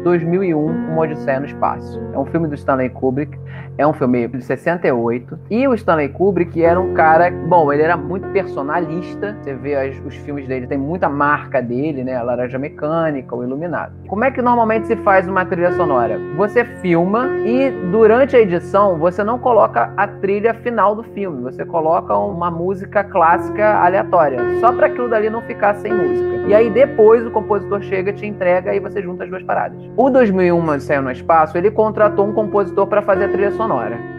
[0.08, 2.02] 2001, Uma Odisseia no Espaço.
[2.14, 3.38] É um filme do Stanley Kubrick,
[3.78, 5.40] é um filme de 68.
[5.50, 9.38] E o Stanley Kubrick era um cara, bom, ele era muito personalista.
[9.42, 12.16] Você vê as, os filmes dele, tem muita marca dele, né?
[12.16, 13.94] A Laranja Mecânica, o Iluminado.
[14.08, 16.20] Como é que normalmente se faz uma trilha sonora?
[16.36, 21.66] Você filma e durante a edição você não coloca a trilha final do filme, você
[21.66, 26.48] coloca uma música clássica aleatória, só para aquilo dali não ficar sem música.
[26.48, 29.78] E aí depois o compositor chega, te entrega e você junta as duas paradas.
[29.98, 33.67] O 2001 Saiu no Espaço, ele contratou um compositor para fazer a trilha sonora.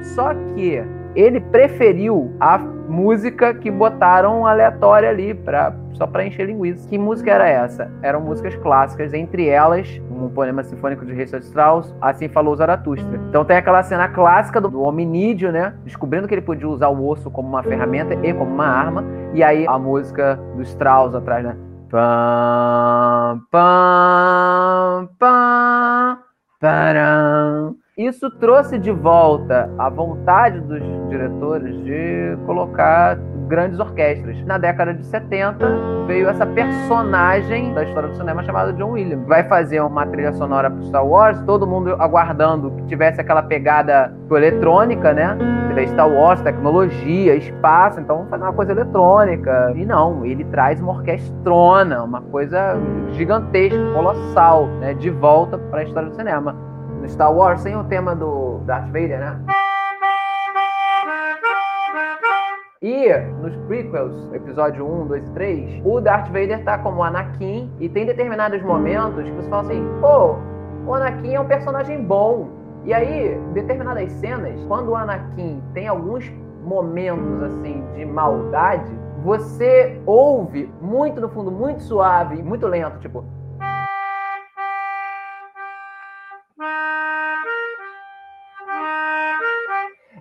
[0.02, 0.82] Só que
[1.14, 6.88] ele preferiu a música que botaram aleatória ali para só para encher linguiça.
[6.88, 7.90] Que música era essa?
[8.02, 13.20] Eram músicas clássicas, entre elas um poema sinfônico de Richard Strauss, assim falou Zaratustra.
[13.28, 17.30] Então tem aquela cena clássica do hominídeo, né, descobrindo que ele podia usar o osso
[17.30, 21.56] como uma ferramenta e como uma arma, e aí a música do Strauss atrás, né?
[21.90, 25.08] Pam, pam,
[26.60, 27.77] pam.
[27.98, 34.40] Isso trouxe de volta a vontade dos diretores de colocar grandes orquestras.
[34.46, 35.66] Na década de 70
[36.06, 39.26] veio essa personagem da história do cinema chamada John Williams.
[39.26, 44.14] Vai fazer uma trilha sonora para Star Wars, todo mundo aguardando que tivesse aquela pegada
[44.30, 45.36] eletrônica, né?
[45.88, 49.72] Star Wars, tecnologia, espaço, então vamos fazer uma coisa eletrônica.
[49.74, 52.76] E não, ele traz uma orquestrona, uma coisa
[53.12, 54.94] gigantesca, colossal, né?
[54.94, 56.67] De volta para a história do cinema.
[57.08, 59.40] Star Wars, sem o tema do Darth Vader, né?
[62.80, 67.88] E nos prequels, episódio 1, 2 e 3, o Darth Vader tá como Anakin e
[67.88, 70.36] tem determinados momentos que você fala assim, pô,
[70.86, 72.48] o Anakin é um personagem bom.
[72.84, 76.30] E aí, determinadas cenas, quando o Anakin tem alguns
[76.62, 78.90] momentos assim de maldade,
[79.24, 83.24] você ouve muito no fundo, muito suave, muito lento, tipo,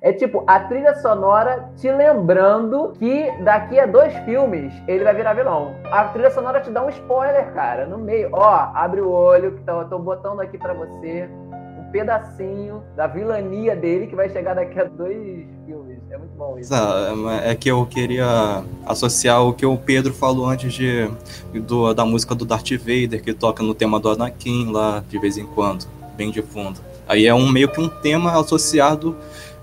[0.02, 5.34] É tipo a trilha sonora te lembrando que daqui a dois filmes ele vai virar
[5.34, 5.76] vilão.
[5.92, 8.30] A trilha sonora te dá um spoiler, cara, no meio.
[8.32, 11.30] Ó, abre o olho que eu tô botando aqui para você
[11.80, 15.98] um pedacinho da vilania dele que vai chegar daqui a dois filmes.
[16.10, 16.74] É muito bom isso.
[17.44, 21.10] É que eu queria associar o que o Pedro falou antes de,
[21.54, 25.38] do, da música do Darth Vader, que toca no tema do Anakin lá de vez
[25.38, 26.80] em quando, bem de fundo.
[27.08, 29.16] Aí é um meio que um tema associado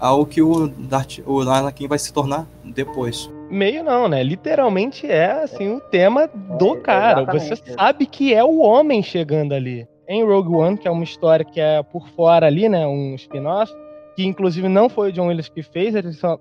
[0.04, 3.32] ao que o, Darth, o Anakin vai se tornar depois.
[3.50, 4.22] Meio não, né?
[4.22, 7.22] Literalmente é assim o tema do é, cara.
[7.22, 7.48] Exatamente.
[7.48, 9.88] Você sabe que é o homem chegando ali.
[10.06, 12.86] Em Rogue One, que é uma história que é por fora ali, né?
[12.86, 13.72] Um spin-off,
[14.14, 15.94] que inclusive não foi o John Williams que fez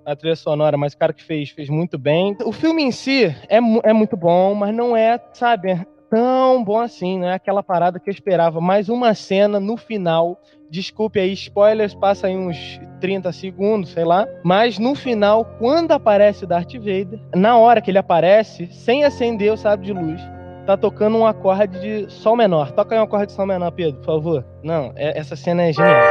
[0.06, 2.36] a trilha sonora, mas o cara que fez, fez muito bem.
[2.43, 7.17] O filme em si é, é muito bom, mas não é, sabe, tão bom assim,
[7.17, 8.60] não é aquela parada que eu esperava.
[8.60, 10.38] Mais uma cena no final
[10.74, 14.28] Desculpe aí, spoilers, passa aí uns 30 segundos, sei lá.
[14.44, 19.54] Mas no final, quando aparece o Darth Vader, na hora que ele aparece, sem acender
[19.54, 20.20] o sábio de luz,
[20.66, 22.72] tá tocando um acorde de sol menor.
[22.72, 24.46] Toca aí um acorde de sol menor, Pedro, por favor.
[24.64, 26.02] Não, é, essa cena é genial.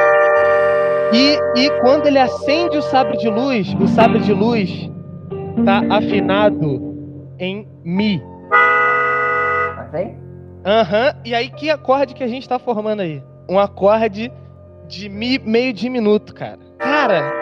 [1.12, 4.88] E, e quando ele acende o sabre de luz, o sabre de luz
[5.64, 8.22] tá afinado em Mi.
[9.76, 10.14] Assim?
[10.64, 11.20] Aham, uhum.
[11.24, 13.20] e aí que acorde que a gente tá formando aí?
[13.48, 14.30] Um acorde
[14.92, 16.58] de mi, meio de minuto, cara.
[16.78, 17.32] Cara.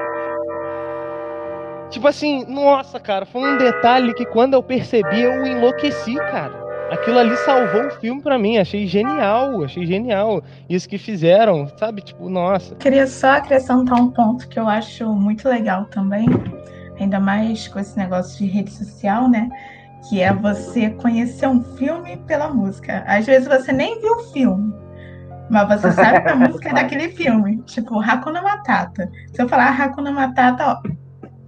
[1.90, 6.70] Tipo assim, nossa, cara, foi um detalhe que quando eu percebi eu enlouqueci, cara.
[6.92, 10.42] Aquilo ali salvou o filme para mim, achei genial, achei genial.
[10.68, 12.02] Isso que fizeram, sabe?
[12.02, 12.76] Tipo, nossa.
[12.76, 16.28] Queria só acrescentar um ponto que eu acho muito legal também,
[17.00, 19.48] ainda mais com esse negócio de rede social, né?
[20.08, 23.04] Que é você conhecer um filme pela música.
[23.06, 24.72] Às vezes você nem viu o filme,
[25.50, 29.10] mas você sabe que a música é daquele filme, tipo Hakuna Matata.
[29.32, 30.82] Se eu falar Hakuna Matata, ó,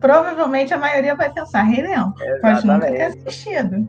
[0.01, 2.13] provavelmente a maioria vai pensar Rei Leão.
[2.41, 3.89] Pode nunca ter assistido.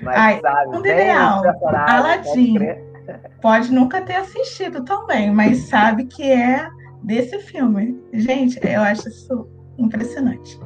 [0.00, 1.42] Mas Ai, sabe, Fundo Ideal,
[1.88, 2.58] Aladdin.
[3.40, 6.68] Pode nunca ter assistido também, mas sabe que é
[7.02, 8.00] desse filme.
[8.12, 10.58] Gente, eu acho isso impressionante.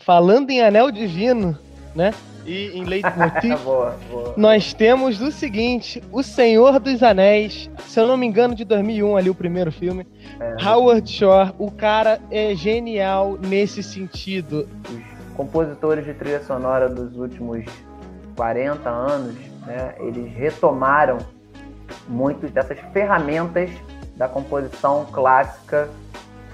[0.00, 1.56] Falando em Anel Divino,
[1.98, 2.14] né?
[2.46, 4.34] E em Leitmotiv, boa, boa.
[4.36, 9.16] nós temos o seguinte: O Senhor dos Anéis, se eu não me engano, de 2001,
[9.16, 10.06] ali o primeiro filme.
[10.38, 10.64] É.
[10.64, 14.68] Howard Shore, o cara é genial nesse sentido.
[14.88, 17.64] Os compositores de trilha sonora dos últimos
[18.36, 19.34] 40 anos,
[19.66, 21.18] né, eles retomaram
[22.08, 23.70] muitas dessas ferramentas
[24.16, 25.88] da composição clássica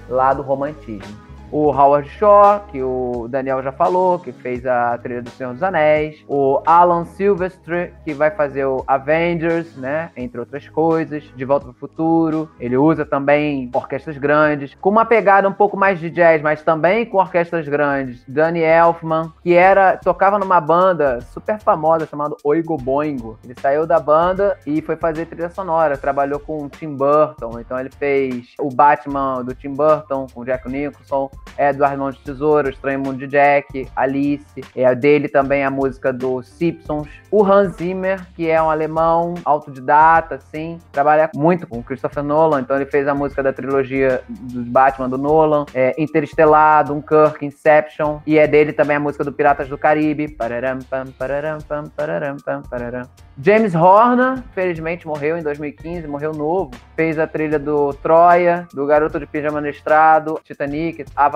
[0.09, 1.24] lá do romantismo
[1.55, 5.63] o Howard Shore, que o Daniel já falou, que fez a trilha do Senhor dos
[5.63, 11.67] Anéis, o Alan Silvestre, que vai fazer o Avengers, né, entre outras coisas, De Volta
[11.67, 12.49] para o Futuro.
[12.59, 17.05] Ele usa também orquestras grandes, com uma pegada um pouco mais de jazz, mas também
[17.05, 18.21] com orquestras grandes.
[18.27, 23.39] Danny Elfman, que era tocava numa banda super famosa chamada Oigo Boingo.
[23.45, 27.91] Ele saiu da banda e foi fazer trilha sonora, trabalhou com Tim Burton, então ele
[27.91, 33.17] fez o Batman do Tim Burton com Jack Nicholson, Edward Mão de Tesouro, Estranho Mundo
[33.17, 37.07] de Jack, Alice, é dele também a música do Simpsons.
[37.31, 42.75] O Hans Zimmer, que é um alemão autodidata, assim, trabalha muito com Christopher Nolan, então
[42.75, 48.37] ele fez a música da trilogia dos Batman do Nolan, é, Interestelar, Dunkirk, Inception, e
[48.37, 50.35] é dele também a música do Piratas do Caribe.
[53.41, 56.71] James Horner, felizmente morreu em 2015, morreu novo.
[56.95, 61.34] Fez a trilha do Troia, do Garoto de Pijama Listrado, Titanic, Avatar,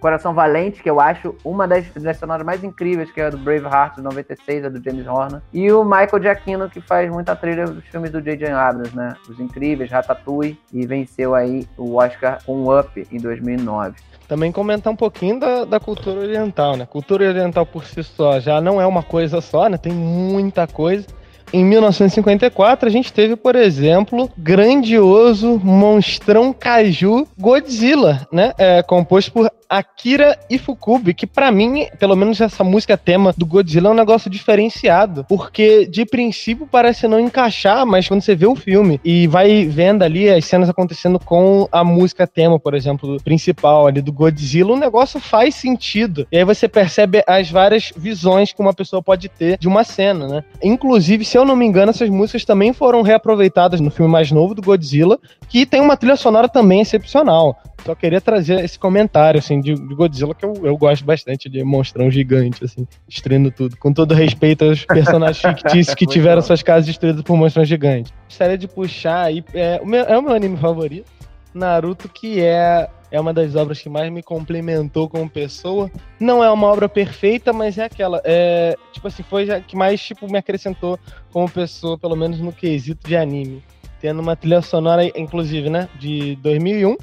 [0.00, 3.38] Coração Valente, que eu acho uma das trilhas sonoras mais incríveis, que é a do
[3.38, 5.40] Braveheart de 96, a do James Horner.
[5.52, 8.52] E o Michael Giacchino, que faz muita trilha dos filmes do J.J.
[8.52, 9.14] Abrams, né?
[9.28, 13.94] Os Incríveis, Ratatouille, e venceu aí o Oscar com Up em 2009
[14.26, 16.84] também comentar um pouquinho da, da cultura oriental, né?
[16.84, 19.78] Cultura oriental por si só já não é uma coisa só, né?
[19.78, 21.06] Tem muita coisa.
[21.52, 28.52] Em 1954, a gente teve, por exemplo, grandioso monstrão caju Godzilla, né?
[28.58, 33.88] É, composto por Akira Ifukube, que para mim, pelo menos essa música tema do Godzilla
[33.88, 38.54] é um negócio diferenciado, porque de princípio parece não encaixar, mas quando você vê o
[38.54, 43.86] filme e vai vendo ali as cenas acontecendo com a música tema, por exemplo, principal
[43.86, 46.26] ali do Godzilla, o negócio faz sentido.
[46.30, 50.26] E aí você percebe as várias visões que uma pessoa pode ter de uma cena,
[50.26, 50.44] né?
[50.62, 54.54] Inclusive, se eu não me engano, essas músicas também foram reaproveitadas no filme mais novo
[54.54, 57.56] do Godzilla, que tem uma trilha sonora também excepcional.
[57.86, 61.62] Só queria trazer esse comentário, assim, de, de Godzilla, que eu, eu gosto bastante de
[61.62, 63.76] monstrão gigante, assim, destruindo tudo.
[63.76, 66.46] Com todo respeito aos personagens fictícios que tiveram bom.
[66.48, 68.12] suas casas destruídas por monstrões gigantes.
[68.24, 71.08] Gostaria de puxar aí, é o meu, é o meu anime favorito,
[71.54, 75.88] Naruto, que é é uma das obras que mais me complementou como pessoa.
[76.18, 78.20] Não é uma obra perfeita, mas é aquela.
[78.24, 80.98] É, tipo assim, foi a que mais tipo, me acrescentou
[81.30, 83.62] como pessoa, pelo menos no quesito de anime.
[84.00, 86.96] tendo uma trilha sonora, inclusive, né, de 2001,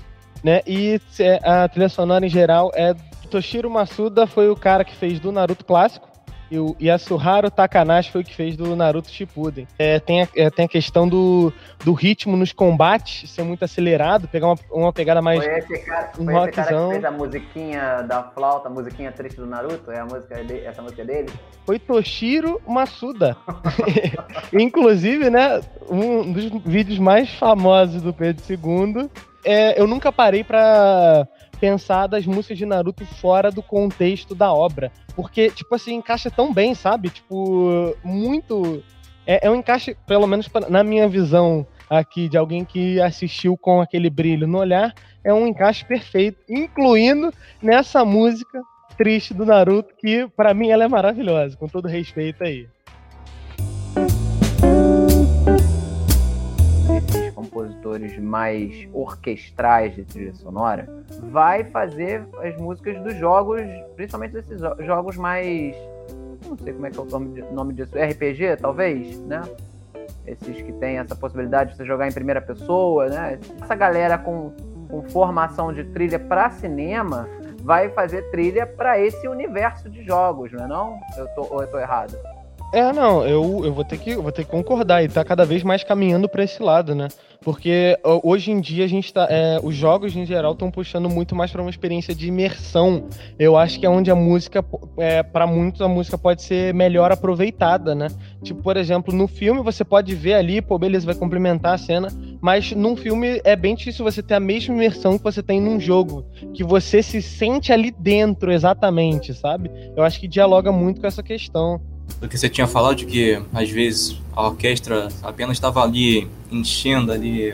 [0.43, 0.99] né, e
[1.43, 2.93] a trilha sonora em geral é
[3.29, 6.07] Toshiro Masuda foi o cara que fez do Naruto clássico,
[6.53, 9.67] e o Yasuharu Takanashi foi o que fez do Naruto Shippuden.
[9.79, 11.51] É, tem, a, é, tem a questão do,
[11.83, 15.43] do ritmo nos combates ser muito acelerado, pegar uma, uma pegada mais.
[15.43, 19.11] Foi esse cara, um foi esse cara que fez a musiquinha da flauta, a musiquinha
[19.11, 19.89] triste do Naruto?
[19.89, 21.31] É a música de, essa música dele?
[21.65, 23.35] Foi Toshiro Masuda.
[24.53, 29.09] Inclusive, né, um dos vídeos mais famosos do Pedro II.
[29.43, 31.27] É, eu nunca parei para
[31.59, 34.91] pensar das músicas de Naruto fora do contexto da obra.
[35.15, 37.09] Porque, tipo assim, encaixa tão bem, sabe?
[37.09, 38.83] Tipo, muito.
[39.25, 43.81] É, é um encaixe, pelo menos na minha visão aqui, de alguém que assistiu com
[43.81, 47.31] aquele brilho no olhar, é um encaixe perfeito, incluindo
[47.61, 48.61] nessa música
[48.97, 52.67] triste do Naruto, que para mim ela é maravilhosa, com todo respeito aí.
[57.43, 60.87] Compositores mais orquestrais de trilha sonora,
[61.31, 63.61] vai fazer as músicas dos jogos,
[63.95, 65.75] principalmente desses jogos mais.
[66.47, 69.41] Não sei como é que é o nome, nome disso, RPG, talvez, né?
[70.25, 73.39] Esses que tem essa possibilidade de você jogar em primeira pessoa, né?
[73.61, 74.51] Essa galera com,
[74.89, 77.27] com formação de trilha para cinema
[77.61, 80.99] vai fazer trilha para esse universo de jogos, não é não?
[81.17, 82.17] Eu tô, ou eu tô errado?
[82.73, 85.61] É, não, eu, eu vou ter que vou ter que concordar e tá cada vez
[85.61, 87.07] mais caminhando para esse lado, né?
[87.39, 89.27] Porque hoje em dia a gente tá.
[89.29, 93.07] É, os jogos em geral estão puxando muito mais para uma experiência de imersão.
[93.37, 94.65] Eu acho que é onde a música,
[94.97, 98.07] é, para muitos, a música pode ser melhor aproveitada, né?
[98.41, 102.07] Tipo, por exemplo, no filme você pode ver ali, pô, beleza, vai complementar a cena,
[102.41, 105.79] mas num filme é bem difícil você ter a mesma imersão que você tem num
[105.79, 109.69] jogo, que você se sente ali dentro exatamente, sabe?
[109.95, 111.79] Eu acho que dialoga muito com essa questão
[112.19, 117.11] do que você tinha falado de que às vezes a orquestra apenas estava ali enchendo
[117.11, 117.53] ali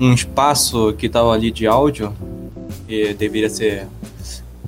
[0.00, 2.12] um espaço que estava ali de áudio
[2.88, 3.86] e deveria ser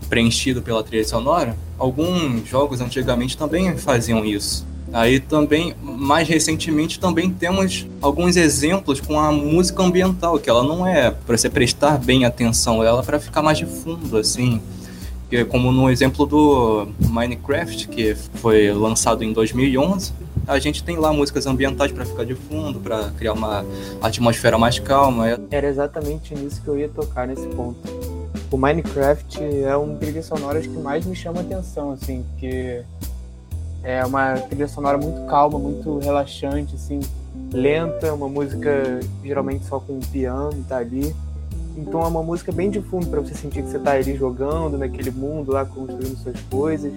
[0.09, 1.57] preenchido pela trilha sonora.
[1.78, 4.66] Alguns jogos antigamente também faziam isso.
[4.92, 10.86] Aí também, mais recentemente, também temos alguns exemplos com a música ambiental, que ela não
[10.86, 14.61] é para você prestar bem atenção, ela é para ficar mais de fundo, assim
[15.48, 20.12] como no exemplo do Minecraft, que foi lançado em 2011,
[20.46, 23.64] a gente tem lá músicas ambientais para ficar de fundo, para criar uma
[24.00, 25.26] atmosfera mais calma.
[25.50, 27.78] Era exatamente nisso que eu ia tocar nesse ponto.
[28.50, 32.84] O Minecraft é um trilha sonora que mais me chama atenção, assim, porque
[33.82, 37.00] é uma trilha sonora muito calma, muito relaxante, assim,
[37.52, 41.14] lenta, uma música geralmente só com piano, tá ali
[41.76, 44.78] então é uma música bem de fundo para você sentir que você tá ali jogando
[44.78, 46.92] naquele mundo lá, construindo suas coisas.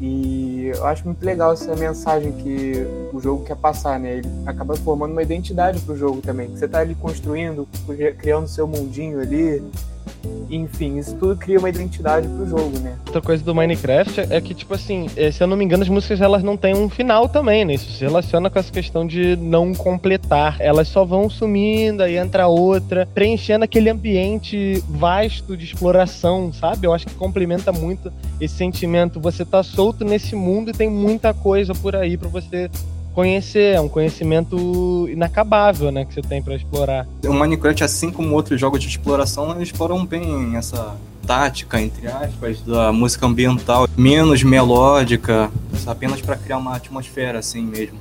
[0.00, 4.18] E eu acho muito legal essa mensagem que o jogo quer passar, né?
[4.18, 6.48] Ele acaba formando uma identidade pro jogo também.
[6.48, 7.66] Você tá ali construindo,
[8.18, 9.60] criando seu mundinho ali,
[10.50, 12.96] enfim, isso tudo cria uma identidade pro jogo, né?
[13.06, 15.88] Outra coisa do Minecraft é que, tipo assim, é, se eu não me engano, as
[15.88, 17.74] músicas elas não têm um final também, né?
[17.74, 20.56] Isso se relaciona com essa questão de não completar.
[20.58, 26.86] Elas só vão sumindo, aí entra outra, preenchendo aquele ambiente vasto de exploração, sabe?
[26.86, 29.20] Eu acho que complementa muito esse sentimento.
[29.20, 32.70] Você tá solto nesse mundo e tem muita coisa por aí para você
[33.18, 37.04] conhecer, é um conhecimento inacabável, né, que você tem para explorar.
[37.24, 40.96] O Minecraft, assim como outros jogos de exploração, exploram bem essa
[41.26, 45.50] tática, entre aspas, da música ambiental, menos melódica,
[45.84, 47.98] apenas para criar uma atmosfera assim mesmo.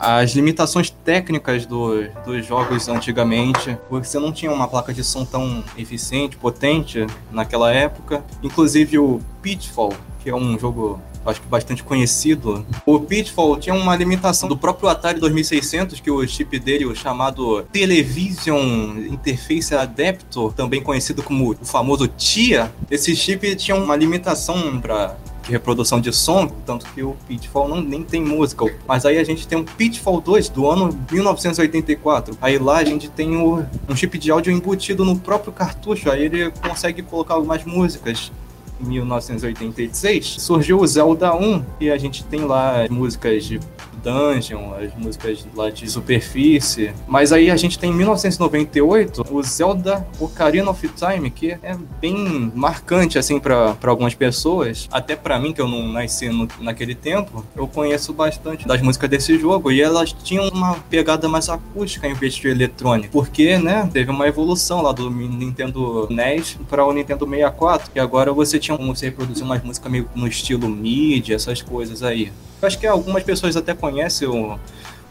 [0.00, 5.24] As limitações técnicas do, dos jogos antigamente, porque você não tinha uma placa de som
[5.24, 8.24] tão eficiente, potente naquela época.
[8.42, 9.94] Inclusive o Pitfall,
[10.24, 12.64] que é um jogo acho que bastante conhecido.
[12.84, 17.62] O Pitfall tinha uma limitação do próprio Atari 2600, que o chip dele, o chamado
[17.72, 25.16] Television Interface Adapter, também conhecido como o famoso TIA, esse chip tinha uma limitação para
[25.46, 28.64] de reprodução de som, tanto que o Pitfall não, nem tem música.
[28.86, 32.36] Mas aí a gente tem um Pitfall 2 do ano 1984.
[32.40, 36.24] Aí lá a gente tem o, um chip de áudio embutido no próprio cartucho, aí
[36.24, 38.32] ele consegue colocar algumas músicas
[38.80, 43.60] 1986, surgiu o Zelda 1 e a gente tem lá músicas de
[44.02, 46.92] Dungeon, as músicas lá de superfície.
[47.06, 52.52] Mas aí a gente tem em 1998 o Zelda Ocarina of Time, que é bem
[52.54, 57.44] marcante assim para algumas pessoas, até para mim que eu não nasci no, naquele tempo,
[57.54, 62.14] eu conheço bastante das músicas desse jogo e elas tinham uma pegada mais acústica em
[62.14, 67.26] vez de eletrônica, porque, né, teve uma evolução lá do Nintendo NES para o Nintendo
[67.26, 72.02] 64, e agora você tinha você reproduzir umas músicas meio no estilo MIDI, essas coisas
[72.02, 72.32] aí.
[72.60, 74.58] Eu acho que algumas pessoas até conhecem o,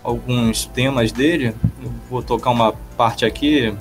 [0.03, 1.55] alguns temas dele.
[1.81, 3.73] Eu vou tocar uma parte aqui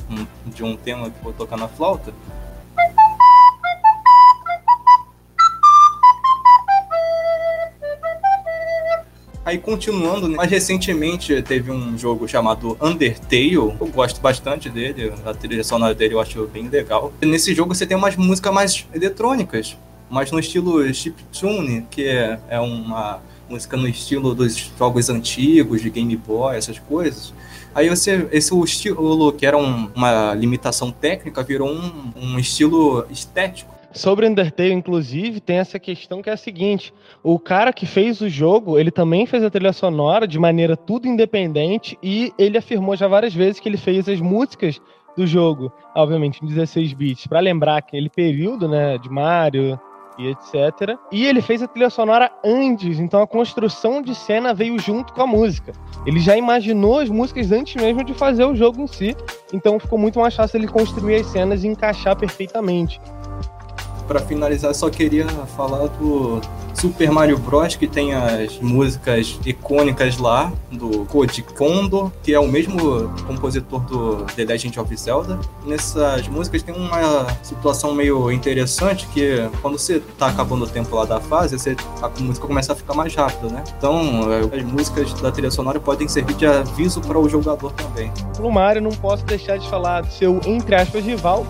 [0.47, 2.13] de um tema que vou tocar na flauta.
[9.47, 10.37] Aí continuando, né?
[10.37, 13.55] mais recentemente teve um jogo chamado Undertale.
[13.55, 17.13] Eu gosto bastante dele, a trilha sonora dele eu acho bem legal.
[17.21, 19.77] nesse jogo você tem umas músicas mais eletrônicas,
[20.09, 25.91] mas no estilo chiptune, que é, é uma música no estilo dos jogos antigos, de
[25.91, 27.33] Game Boy, essas coisas.
[27.75, 33.75] Aí você, esse estilo que era um, uma limitação técnica virou um, um estilo estético.
[33.93, 36.93] Sobre Undertale, inclusive, tem essa questão que é a seguinte:
[37.23, 41.07] o cara que fez o jogo, ele também fez a trilha sonora de maneira tudo
[41.07, 44.81] independente e ele afirmou já várias vezes que ele fez as músicas
[45.17, 49.79] do jogo, obviamente em 16 bits, para lembrar aquele período, né, de Mario
[50.19, 50.99] e etc.
[51.11, 55.23] E ele fez a trilha sonora antes, então a construção de cena veio junto com
[55.23, 55.73] a música.
[56.07, 59.17] Ele já imaginou as músicas antes mesmo de fazer o jogo em si,
[59.53, 63.01] então ficou muito mais fácil ele construir as cenas e encaixar perfeitamente
[64.07, 66.41] para finalizar, só queria falar do
[66.75, 72.47] Super Mario Bros, que tem as músicas icônicas lá, do Koji Kondo, que é o
[72.47, 75.39] mesmo compositor do The Legend of Zelda.
[75.65, 81.05] Nessas músicas tem uma situação meio interessante, que quando você tá acabando o tempo lá
[81.05, 83.65] da fase, você, a música começa a ficar mais rápida, né?
[83.79, 84.21] Então,
[84.53, 88.13] as músicas da trilha sonora podem servir de aviso para o jogador também.
[88.39, 91.47] No Mario, não posso deixar de falar do seu, entre aspas, rival,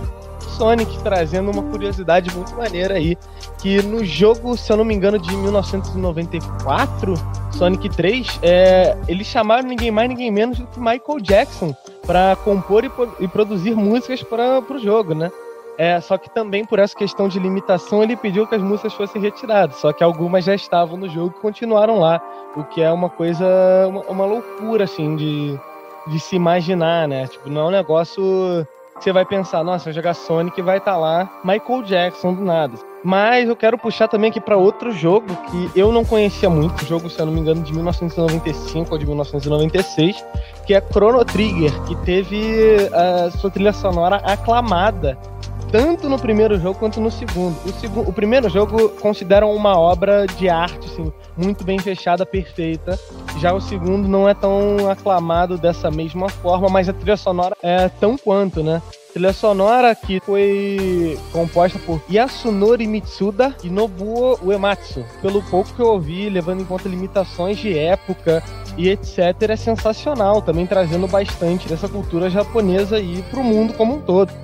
[0.57, 3.17] Sonic trazendo uma curiosidade muito maneira aí,
[3.59, 7.15] que no jogo, se eu não me engano, de 1994,
[7.53, 11.75] Sonic 3, é, eles chamaram ninguém mais, ninguém menos do que Michael Jackson
[12.07, 12.91] para compor e,
[13.21, 15.31] e, produzir músicas para o jogo, né?
[15.77, 19.21] É, só que também por essa questão de limitação ele pediu que as músicas fossem
[19.21, 22.23] retiradas, só que algumas já estavam no jogo e continuaram lá,
[22.57, 23.45] o que é uma coisa,
[23.89, 25.59] uma, uma loucura assim de,
[26.07, 27.27] de se imaginar, né?
[27.27, 28.65] Tipo, não é um negócio
[28.99, 32.75] você vai pensar, nossa, vai jogar Sonic vai estar tá lá Michael Jackson do nada.
[33.03, 37.11] Mas eu quero puxar também aqui para outro jogo que eu não conhecia muito, jogo,
[37.11, 40.25] se eu não me engano, de 1995 ou de 1996,
[40.67, 45.19] que é Chrono Trigger, que teve a sua trilha sonora aclamada
[45.75, 47.57] tanto no primeiro jogo quanto no segundo.
[47.67, 52.97] O, o primeiro jogo consideram uma obra de arte, assim, muito bem fechada, perfeita.
[53.41, 57.89] Já o segundo não é tão aclamado dessa mesma forma, mas a trilha sonora é
[57.89, 58.81] tão quanto, né?
[59.13, 65.05] trilha sonora que foi composta por Yasunori Mitsuda e Nobuo Uematsu.
[65.23, 68.43] Pelo pouco que eu ouvi, levando em conta limitações de época
[68.77, 69.19] e etc,
[69.49, 74.44] é sensacional, também trazendo bastante dessa cultura japonesa aí pro mundo como um todo.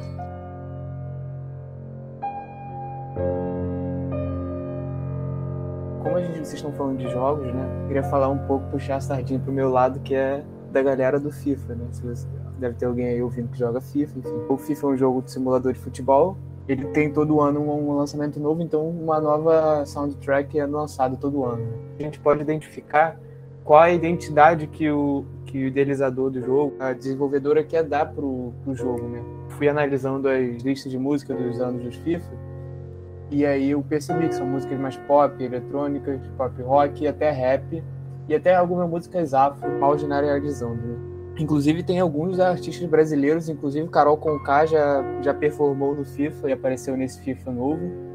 [6.91, 7.85] Falando de jogos, né?
[7.87, 11.31] Queria falar um pouco, puxar a sardinha pro meu lado, que é da galera do
[11.31, 11.87] FIFA, né?
[11.91, 12.27] Você,
[12.59, 14.45] deve ter alguém aí ouvindo que joga FIFA, enfim.
[14.49, 16.37] O FIFA é um jogo de simulador de futebol.
[16.69, 21.67] Ele tem todo ano um, lançamento novo, então uma nova soundtrack é lançada todo ano.
[21.99, 23.19] A gente pode identificar
[23.65, 28.53] qual a identidade que o, que o idealizador do jogo, a desenvolvedora quer dar pro,
[28.63, 29.23] pro jogo, né?
[29.51, 32.50] Fui analisando as listas de música dos anos dos FIFA
[33.31, 37.83] e aí eu percebi que são músicas mais pop, eletrônicas, pop rock, até rap,
[38.29, 40.75] e até algumas músicas afro, mal generalizando.
[40.75, 40.97] Né?
[41.39, 46.97] Inclusive tem alguns artistas brasileiros, inclusive Carol Conká já, já performou no FIFA e apareceu
[46.97, 48.11] nesse FIFA novo.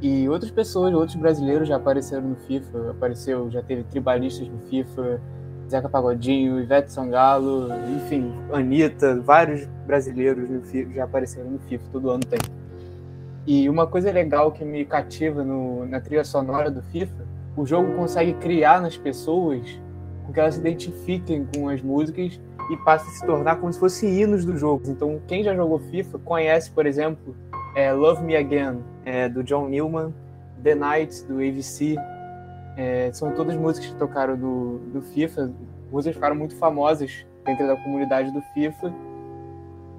[0.00, 5.20] E outras pessoas, outros brasileiros já apareceram no FIFA, apareceu, já teve tribalistas no FIFA,
[5.68, 12.10] Zeca Pagodinho, Ivete Sangalo, enfim, Anitta, vários brasileiros no FIFA, já apareceram no FIFA, todo
[12.10, 12.38] ano tem.
[13.50, 17.26] E uma coisa legal que me cativa no, na trilha sonora do FIFA,
[17.56, 19.80] o jogo consegue criar nas pessoas
[20.26, 22.38] com que elas se identifiquem com as músicas
[22.70, 24.82] e passem a se tornar como se fossem hinos do jogo.
[24.90, 27.34] Então, quem já jogou FIFA conhece, por exemplo,
[27.74, 30.12] é, Love Me Again, é, do John Newman,
[30.62, 31.96] The Nights, do AVC.
[32.76, 35.50] É, são todas músicas que tocaram do, do FIFA.
[35.90, 38.92] Músicas ficaram muito famosas dentro da comunidade do FIFA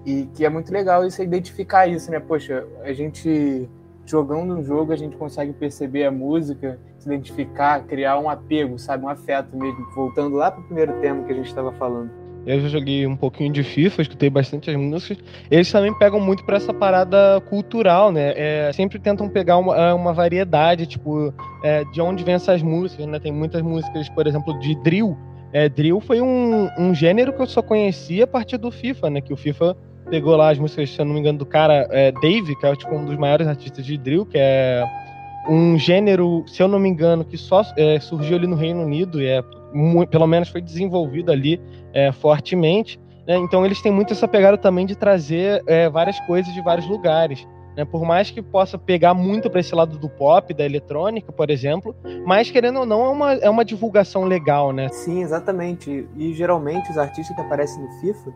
[0.05, 2.19] e que é muito legal isso identificar isso, né?
[2.19, 3.69] Poxa, a gente
[4.05, 9.05] jogando um jogo a gente consegue perceber a música, se identificar, criar um apego, sabe,
[9.05, 9.85] um afeto mesmo.
[9.95, 12.09] Voltando lá para o primeiro tema que a gente estava falando.
[12.45, 15.17] Eu já joguei um pouquinho de FIFA, escutei bastante as músicas.
[15.51, 18.33] Eles também pegam muito para essa parada cultural, né?
[18.35, 21.33] É, sempre tentam pegar uma, é, uma variedade, tipo,
[21.63, 23.19] é, de onde vem essas músicas, né?
[23.19, 25.17] Tem muitas músicas, por exemplo, de drill.
[25.51, 29.21] É, drill foi um, um gênero que eu só conhecia a partir do FIFA, né?
[29.21, 29.75] Que o FIFA
[30.09, 32.75] pegou lá as músicas, se eu não me engano, do cara é, Dave, que é
[32.75, 34.83] tipo, um dos maiores artistas de drill, que é
[35.47, 39.21] um gênero, se eu não me engano, que só é, surgiu ali no Reino Unido
[39.21, 39.43] e é
[40.09, 41.61] pelo menos foi desenvolvido ali
[41.93, 42.99] é, fortemente.
[43.27, 43.37] Né?
[43.37, 47.47] Então eles têm muito essa pegada também de trazer é, várias coisas de vários lugares.
[47.77, 47.85] Né?
[47.85, 51.95] Por mais que possa pegar muito para esse lado do pop, da eletrônica, por exemplo,
[52.25, 54.89] mas querendo ou não, é uma, é uma divulgação legal, né?
[54.89, 56.07] Sim, exatamente.
[56.17, 58.33] E geralmente os artistas que aparecem no FIFA,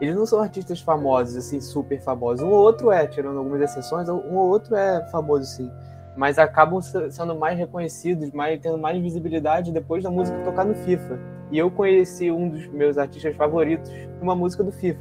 [0.00, 2.44] eles não são artistas famosos, assim, super famosos.
[2.44, 5.70] Um ou outro é, tirando algumas exceções, um ou outro é famoso, sim
[6.16, 11.18] mas acabam sendo mais reconhecidos, mais tendo mais visibilidade depois da música tocar no FIFA.
[11.50, 13.90] E eu conheci um dos meus artistas favoritos
[14.20, 15.00] uma música do FIFA.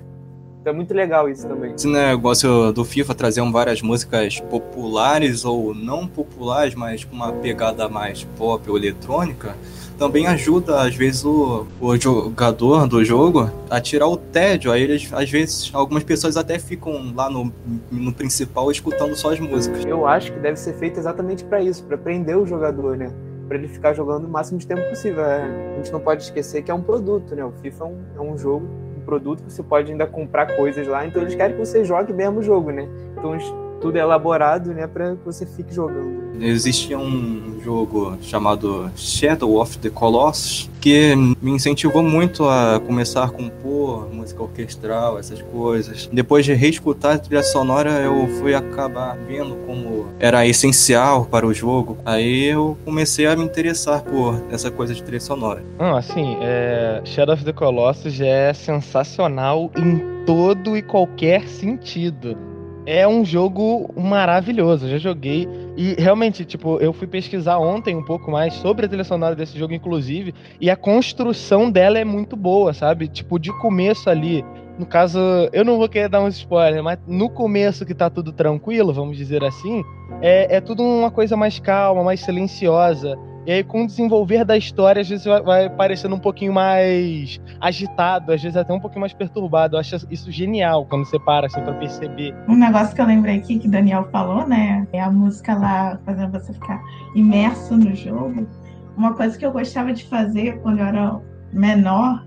[0.61, 1.73] Então é muito legal isso também.
[1.73, 7.87] Esse negócio do FIFA trazer várias músicas populares ou não populares, mas com uma pegada
[7.87, 9.55] mais pop ou eletrônica,
[9.99, 14.71] também ajuda, às vezes, o, o jogador do jogo a tirar o tédio.
[14.71, 17.51] Aí, eles, às vezes, algumas pessoas até ficam lá no,
[17.91, 19.85] no principal escutando só as músicas.
[19.85, 23.11] Eu acho que deve ser feito exatamente para isso, para prender o jogador, né?
[23.47, 25.23] Para ele ficar jogando o máximo de tempo possível.
[25.23, 25.43] É,
[25.73, 27.43] a gente não pode esquecer que é um produto, né?
[27.43, 28.65] O FIFA é um, é um jogo,
[28.97, 32.13] um produto que você pode ainda comprar coisas lá, então eles querem que você jogue
[32.13, 32.87] mesmo o jogo, né?
[33.17, 33.35] Então
[33.81, 36.29] tudo é elaborado, né, para que você fique jogando.
[36.41, 43.29] Existia um jogo chamado Shadow of the Colossus que me incentivou muito a começar a
[43.29, 46.09] compor música orquestral, essas coisas.
[46.11, 51.53] Depois de reescutar a trilha sonora, eu fui acabar vendo como era essencial para o
[51.53, 51.97] jogo.
[52.05, 55.61] Aí eu comecei a me interessar por essa coisa de trilha sonora.
[55.77, 57.01] Ah, assim, é...
[57.03, 62.37] Shadow of the Colossus é sensacional em todo e qualquer sentido
[62.85, 64.87] é um jogo maravilhoso.
[64.87, 69.03] Já joguei e realmente, tipo, eu fui pesquisar ontem um pouco mais sobre a trilha
[69.03, 73.07] sonora desse jogo, inclusive, e a construção dela é muito boa, sabe?
[73.07, 74.43] Tipo, de começo ali.
[74.77, 75.19] No caso,
[75.51, 79.17] eu não vou querer dar um spoiler, mas no começo que tá tudo tranquilo, vamos
[79.17, 79.83] dizer assim,
[80.21, 83.17] é, é tudo uma coisa mais calma, mais silenciosa.
[83.49, 88.31] E aí, com o desenvolver da história, às vezes vai parecendo um pouquinho mais agitado,
[88.31, 89.75] às vezes até um pouquinho mais perturbado.
[89.75, 92.35] Eu acho isso genial quando você para assim pra perceber.
[92.47, 94.87] Um negócio que eu lembrei aqui que o Daniel falou, né?
[94.93, 96.79] É a música lá fazendo você ficar
[97.15, 98.47] imerso no jogo.
[98.95, 101.19] Uma coisa que eu gostava de fazer quando eu era
[101.51, 102.23] menor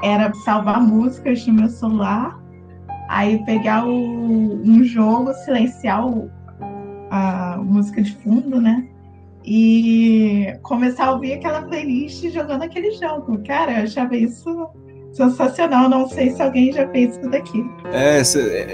[0.00, 2.40] era salvar músicas no meu celular,
[3.08, 6.30] aí pegar o, um jogo, silenciar o,
[7.10, 8.86] a música de fundo, né?
[9.52, 13.36] E começar a ouvir aquela playlist jogando aquele jogo.
[13.44, 14.68] Cara, eu achava isso
[15.12, 15.88] sensacional.
[15.88, 17.68] Não sei se alguém já fez isso daqui.
[17.92, 18.22] É,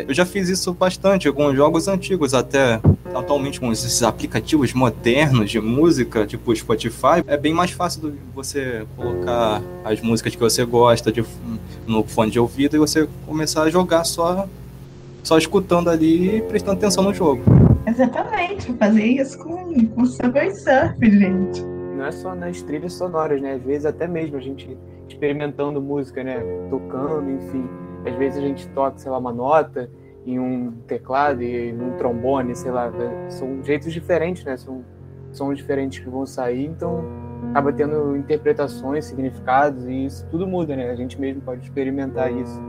[0.07, 2.79] eu já fiz isso bastante com jogos antigos até.
[3.15, 9.63] Atualmente com esses aplicativos modernos de música, tipo Spotify, é bem mais fácil você colocar
[9.83, 11.25] as músicas que você gosta de,
[11.87, 14.47] no fone de ouvido e você começar a jogar só,
[15.23, 17.43] só escutando ali e prestando atenção no jogo.
[17.87, 21.65] Exatamente, fazer isso com, com Subway Surf, gente.
[21.65, 23.55] Não é só nas trilhas sonoras, né?
[23.55, 24.77] Às vezes até mesmo a gente
[25.09, 26.41] experimentando música, né?
[26.69, 27.65] Tocando, enfim.
[28.05, 29.89] Às vezes a gente toca, sei lá, uma nota
[30.27, 32.93] em um teclado e num trombone, sei lá.
[33.29, 34.57] São jeitos diferentes, né?
[34.57, 34.85] São
[35.33, 37.05] sons diferentes que vão sair, então
[37.51, 40.91] acaba tendo interpretações, significados e isso tudo muda, né?
[40.91, 42.61] A gente mesmo pode experimentar isso.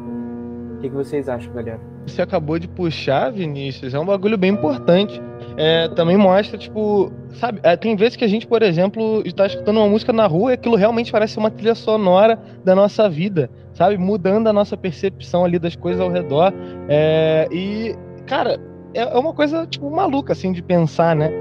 [0.76, 1.97] O que, que vocês acham, galera?
[2.08, 5.22] Você acabou de puxar, Vinícius, é um bagulho bem importante.
[5.58, 9.78] É, também mostra, tipo, sabe, é, tem vezes que a gente, por exemplo, está escutando
[9.78, 13.98] uma música na rua e aquilo realmente parece uma trilha sonora da nossa vida, sabe?
[13.98, 16.54] Mudando a nossa percepção ali das coisas ao redor.
[16.88, 17.96] É, e,
[18.26, 18.60] cara,
[18.94, 21.32] é, é uma coisa, tipo, maluca, assim, de pensar, né?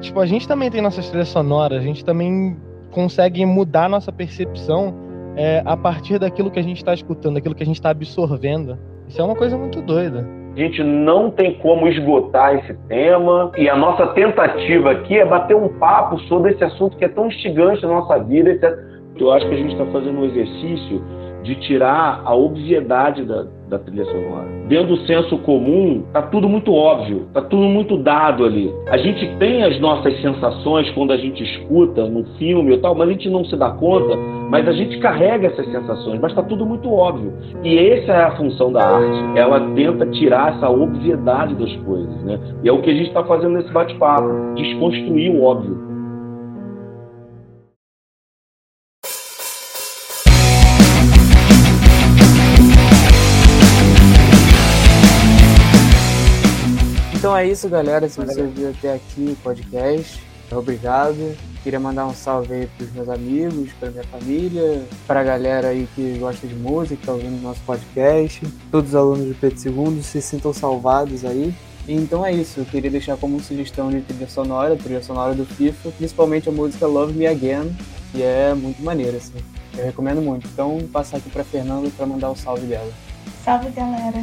[0.00, 2.56] Tipo, a gente também tem nossas trilhas sonoras, a gente também
[2.90, 4.94] consegue mudar a nossa percepção
[5.36, 8.78] é, a partir daquilo que a gente está escutando, daquilo que a gente está absorvendo.
[9.10, 10.24] Isso é uma coisa muito doida.
[10.54, 15.56] A gente não tem como esgotar esse tema e a nossa tentativa aqui é bater
[15.56, 18.78] um papo sobre esse assunto que é tão instigante na nossa vida.
[19.16, 21.02] Eu acho que a gente está fazendo um exercício
[21.42, 24.48] de tirar a obviedade da, da trilha sonora.
[24.68, 28.70] Dentro do senso comum, tá tudo muito óbvio, tá tudo muito dado ali.
[28.88, 33.08] A gente tem as nossas sensações quando a gente escuta no filme e tal, mas
[33.08, 34.16] a gente não se dá conta
[34.50, 37.32] Mas a gente carrega essas sensações, mas está tudo muito óbvio.
[37.62, 39.38] E essa é a função da arte.
[39.38, 42.38] Ela tenta tirar essa obviedade das coisas, né?
[42.64, 45.89] E é o que a gente está fazendo nesse bate-papo, desconstruir o óbvio.
[57.30, 58.08] Então é isso, galera.
[58.08, 60.20] Se você viu até aqui o podcast,
[60.50, 61.36] obrigado.
[61.62, 66.18] Queria mandar um salve aí pros meus amigos, pra minha família, pra galera aí que
[66.18, 68.44] gosta de música, tá ouvindo nosso podcast.
[68.72, 71.54] Todos os alunos do Pedro II se sintam salvados aí.
[71.86, 75.92] Então é isso, eu queria deixar como sugestão de trilha sonora, trilha sonora do FIFA,
[75.92, 77.76] principalmente a música Love Me Again,
[78.10, 79.38] que é muito maneira, assim.
[79.78, 80.48] Eu recomendo muito.
[80.52, 82.92] Então, passar aqui pra Fernanda para mandar o salve dela.
[83.44, 84.20] Salve, galera.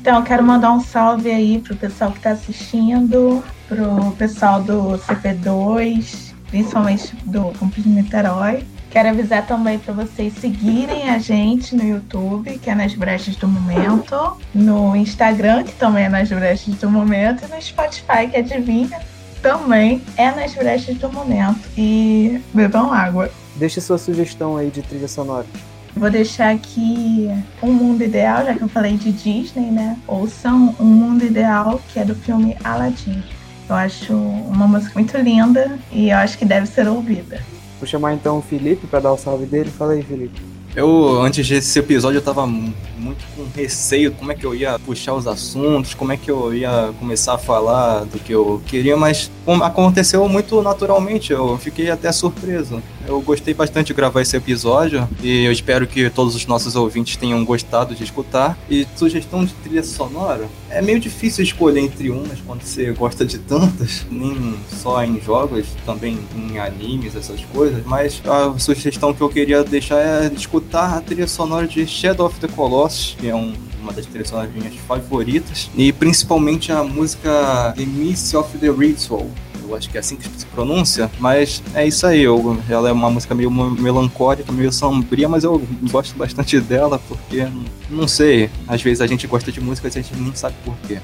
[0.00, 6.32] Então, quero mandar um salve aí pro pessoal que está assistindo, pro pessoal do CP2,
[6.48, 8.64] principalmente do Campus de Niterói.
[8.88, 13.46] Quero avisar também para vocês seguirem a gente no YouTube, que é nas brechas do
[13.46, 18.98] momento, no Instagram, que também é nas brechas do momento, e no Spotify, que adivinha,
[19.42, 21.60] também é nas brechas do momento.
[21.76, 23.30] E bebam água.
[23.56, 25.46] Deixe sua sugestão aí de trilha sonora.
[25.94, 27.28] Vou deixar aqui
[27.62, 29.98] Um Mundo Ideal, já que eu falei de Disney, né?
[30.06, 33.22] Ouçam Um Mundo Ideal, que é do filme Aladdin.
[33.68, 37.40] Eu acho uma música muito linda e eu acho que deve ser ouvida.
[37.78, 39.70] Vou chamar então o Felipe para dar o salve dele.
[39.70, 40.49] Fala aí, Felipe.
[40.74, 45.14] Eu, antes desse episódio, eu tava muito com receio como é que eu ia puxar
[45.14, 49.30] os assuntos, como é que eu ia começar a falar do que eu queria, mas
[49.62, 52.80] aconteceu muito naturalmente, eu fiquei até surpreso.
[53.06, 57.16] Eu gostei bastante de gravar esse episódio e eu espero que todos os nossos ouvintes
[57.16, 58.56] tenham gostado de escutar.
[58.70, 60.46] E sugestão de trilha sonora?
[60.68, 65.66] É meio difícil escolher entre umas quando você gosta de tantas, nem só em jogos,
[65.84, 70.28] também em animes, essas coisas, mas a sugestão que eu queria deixar é
[70.60, 74.28] escutar a trilha sonora de Shadow of the Colossus, que é um uma das trilhas
[74.28, 79.26] sonoras minhas favoritas, e principalmente a música The Mist of the Ritual,
[79.66, 82.22] eu acho que é assim que se pronuncia, mas é isso aí.
[82.22, 87.46] Eu, ela é uma música meio melancólica, meio sombria, mas eu gosto bastante dela porque,
[87.88, 90.98] não sei, às vezes a gente gosta de música e a gente nem sabe porquê.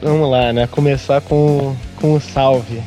[0.00, 0.66] Vamos lá, né?
[0.66, 2.80] Começar com, com o salve.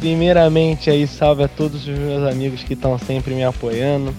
[0.00, 4.12] Primeiramente aí, salve a todos os meus amigos que estão sempre me apoiando.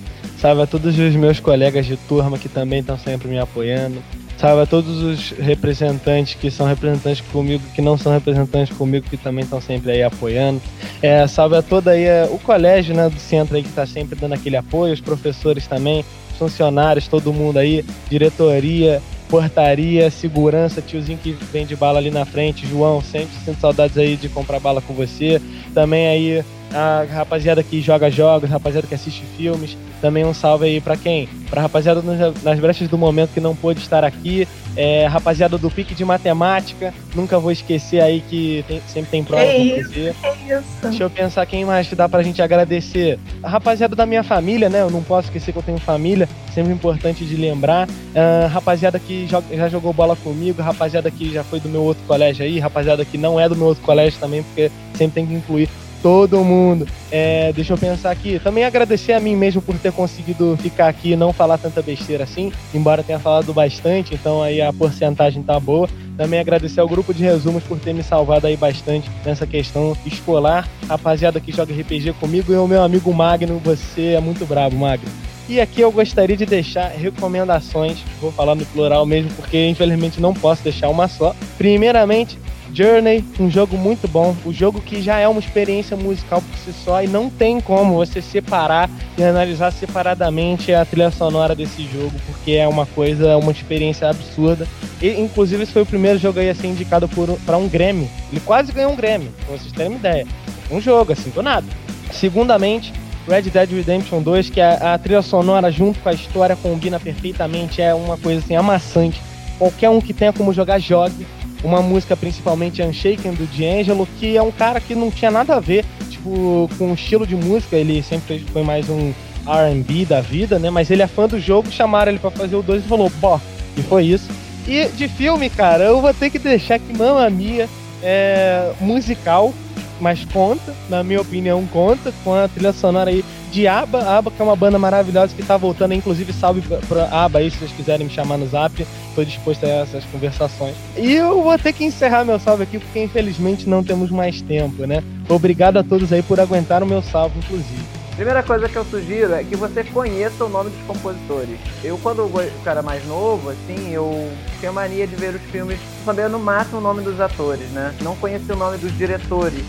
[0.44, 4.04] Salve a todos os meus colegas de turma que também estão sempre me apoiando.
[4.38, 9.16] Salve a todos os representantes que são representantes comigo, que não são representantes comigo, que
[9.16, 10.62] também estão sempre aí apoiando.
[11.02, 14.20] É, salve a toda aí é, o colégio né, do centro aí que está sempre
[14.20, 16.04] dando aquele apoio, os professores também,
[16.38, 23.02] funcionários, todo mundo aí, diretoria, portaria, segurança, tiozinho que vende bala ali na frente, João,
[23.02, 25.42] sempre sinto saudades aí de comprar bala com você.
[25.74, 26.44] Também aí
[26.74, 29.78] a rapaziada que joga jogos, rapaziada que assiste filmes.
[30.02, 31.30] Também um salve aí para quem?
[31.50, 32.02] Pra rapaziada
[32.44, 34.48] nas brechas do momento que não pôde estar aqui.
[34.76, 36.94] É, rapaziada do Pique de Matemática.
[37.16, 40.16] Nunca vou esquecer aí que tem, sempre tem prova é isso, fazer.
[40.24, 40.66] É isso.
[40.82, 43.20] Deixa eu pensar quem mais que dá pra gente agradecer.
[43.42, 44.82] A rapaziada da minha família, né?
[44.82, 46.28] Eu não posso esquecer que eu tenho família.
[46.54, 47.88] Sempre importante de lembrar.
[47.88, 50.62] Uh, rapaziada que já jogou bola comigo.
[50.62, 52.60] Rapaziada que já foi do meu outro colégio aí.
[52.60, 55.70] Rapaziada que não é do meu outro colégio também, porque sempre tem que incluir
[56.04, 56.86] todo mundo.
[57.10, 58.38] É, deixa eu pensar aqui.
[58.38, 62.26] Também agradecer a mim mesmo por ter conseguido ficar aqui e não falar tanta besteira
[62.26, 65.90] assim, embora tenha falado bastante, então aí a porcentagem tá boa.
[66.18, 70.68] Também agradecer ao grupo de resumos por ter me salvado aí bastante nessa questão escolar.
[70.88, 75.10] Rapaziada que joga RPG comigo e o meu amigo Magno, você é muito bravo, Magno.
[75.50, 80.34] E aqui eu gostaria de deixar recomendações, vou falar no plural mesmo, porque infelizmente não
[80.34, 81.36] posso deixar uma só.
[81.58, 82.38] Primeiramente,
[82.74, 86.58] Journey, um jogo muito bom, o um jogo que já é uma experiência musical por
[86.58, 91.84] si só e não tem como você separar e analisar separadamente a trilha sonora desse
[91.84, 94.68] jogo, porque é uma coisa, uma experiência absurda.
[95.00, 97.08] E, inclusive, esse foi o primeiro jogo aí a ser indicado
[97.46, 98.10] para um Grammy.
[98.32, 100.26] Ele quase ganhou um Grammy, pra vocês terem uma ideia.
[100.72, 101.68] Um jogo, assim, do nada.
[102.12, 102.92] Segundamente,
[103.28, 107.84] Red Dead Redemption 2, que a, a trilha sonora junto com a história combina perfeitamente,
[107.84, 109.22] é uma coisa assim amassante.
[109.60, 111.24] Qualquer um que tenha como jogar, jogue
[111.64, 115.60] uma música principalmente Unshaken do D'Angelo, que é um cara que não tinha nada a
[115.60, 119.14] ver, tipo, com o estilo de música, ele sempre foi mais um
[119.48, 120.70] R&B da vida, né?
[120.70, 123.40] Mas ele é fã do jogo, chamaram ele para fazer o 2 e falou, pô,
[123.78, 124.30] e foi isso.
[124.68, 127.68] E de filme, cara, eu vou ter que deixar que Mamma Mia
[128.02, 129.54] é musical,
[130.00, 134.42] mas conta, na minha opinião, conta com a trilha sonora aí de ABBA, ABBA que
[134.42, 138.08] é uma banda maravilhosa que está voltando, inclusive salve para ABBA aí, se vocês quiserem
[138.08, 140.76] me chamar no zap, estou disposto a essas conversações.
[140.98, 144.86] E eu vou ter que encerrar meu salve aqui, porque infelizmente não temos mais tempo,
[144.86, 145.04] né?
[145.30, 148.04] Obrigado a todos aí por aguentar o meu salve, inclusive.
[148.16, 151.58] Primeira coisa que eu sugiro é que você conheça o nome dos compositores.
[151.84, 152.32] Eu, quando eu
[152.64, 156.82] era mais novo, assim, eu tinha mania de ver os filmes sabendo no máximo o
[156.82, 157.92] nome dos atores, né?
[158.02, 159.64] Não conhecia o nome dos diretores.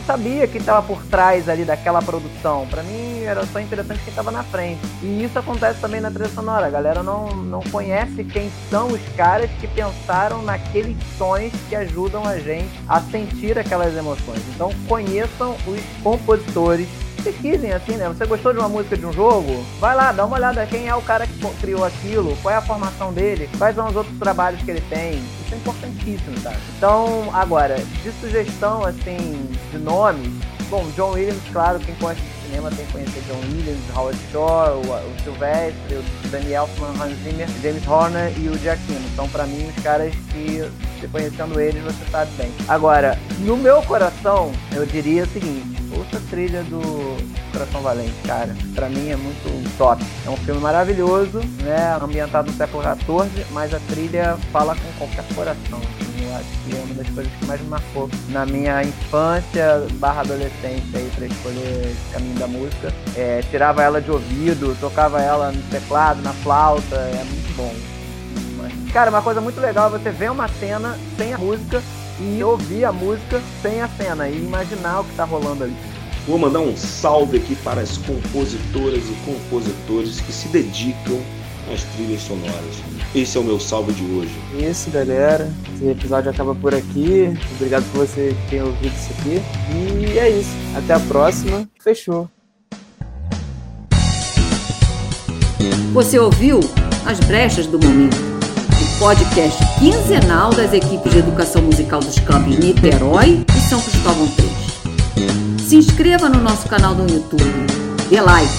[0.00, 2.66] Não sabia quem estava por trás ali daquela produção.
[2.68, 4.80] Para mim era só interessante quem estava na frente.
[5.02, 6.66] E isso acontece também na trilha sonora.
[6.66, 12.24] A galera não, não conhece quem são os caras que pensaram naqueles sons que ajudam
[12.24, 14.40] a gente a sentir aquelas emoções.
[14.54, 16.88] Então conheçam os compositores
[17.20, 18.08] pesquisem assim, né?
[18.08, 19.64] Você gostou de uma música de um jogo?
[19.78, 22.62] Vai lá, dá uma olhada quem é o cara que criou aquilo, qual é a
[22.62, 25.14] formação dele, quais são os outros trabalhos que ele tem.
[25.44, 26.54] Isso é importantíssimo, tá?
[26.76, 30.32] Então, agora, de sugestão, assim, de nomes,
[30.68, 35.22] bom, John Williams, claro, quem de cinema tem que conhecer John Williams, Howard Shore, o,
[35.22, 36.68] Sylvester, o Daniel
[37.00, 39.00] Hans Zimmer, James Horner e o Giacchino.
[39.12, 42.52] Então, para mim, os caras que, você conhecendo eles, você sabe bem.
[42.68, 46.80] Agora, no meu coração, eu diria o seguinte, ouça a trilha do
[47.52, 48.54] Coração Valente, cara.
[48.74, 50.04] Pra mim é muito top.
[50.26, 51.98] É um filme maravilhoso, né?
[52.00, 55.80] Ambientado no século XIV, mas a trilha fala com qualquer coração.
[56.36, 60.98] Acho que é uma das coisas que mais me marcou na minha infância barra adolescência
[60.98, 62.94] aí pra escolher esse caminho da música.
[63.16, 67.74] É, tirava ela de ouvido, tocava ela no teclado, na flauta, é muito bom.
[68.58, 71.82] Mas, cara, uma coisa muito legal é você ver uma cena sem a música
[72.20, 75.76] e ouvir a música sem a cena e imaginar o que está rolando ali.
[76.26, 81.18] Vou mandar um salve aqui para as compositoras e compositores que se dedicam
[81.72, 82.82] às trilhas sonoras.
[83.14, 84.34] Esse é o meu salve de hoje.
[84.58, 85.50] Isso, galera.
[85.74, 87.32] Esse episódio acaba por aqui.
[87.56, 89.42] Obrigado por você ter ouvido isso aqui.
[90.14, 90.50] E é isso.
[90.76, 91.68] Até a próxima.
[91.82, 92.28] Fechou.
[95.92, 96.60] Você ouviu
[97.04, 98.30] As Brechas do Momento
[99.00, 105.60] podcast quinzenal das equipes de educação musical dos campos Niterói e São Cristóvão 3.
[105.66, 107.42] Se inscreva no nosso canal no YouTube,
[108.10, 108.52] dê like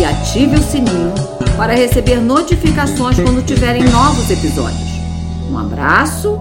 [0.00, 4.88] e ative o sininho para receber notificações quando tiverem novos episódios.
[5.50, 6.38] Um abraço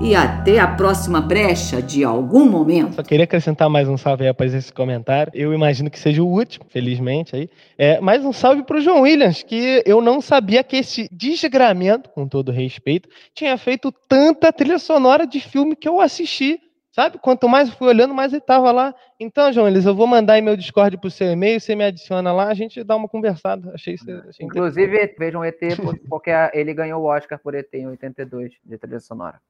[0.00, 2.96] e até a próxima brecha de algum momento.
[2.96, 5.30] Só queria acrescentar mais um salve aí após esse comentário.
[5.32, 7.48] Eu imagino que seja o último, felizmente aí.
[7.78, 12.10] É, mais um salve para o João Williams, que eu não sabia que esse desgramento,
[12.10, 16.58] com todo respeito, tinha feito tanta trilha sonora de filme que eu assisti
[16.98, 17.16] Sabe?
[17.16, 18.92] Quanto mais eu fui olhando, mais ele estava lá.
[19.20, 22.32] Então, João Elis, eu vou mandar meu Discord para o seu e-mail, você me adiciona
[22.32, 23.72] lá, a gente dá uma conversada.
[23.72, 24.04] Achei isso.
[24.28, 25.60] Achei Inclusive, vejam ET,
[26.08, 29.40] porque ele ganhou o Oscar por ET em 82, de trilha sonora.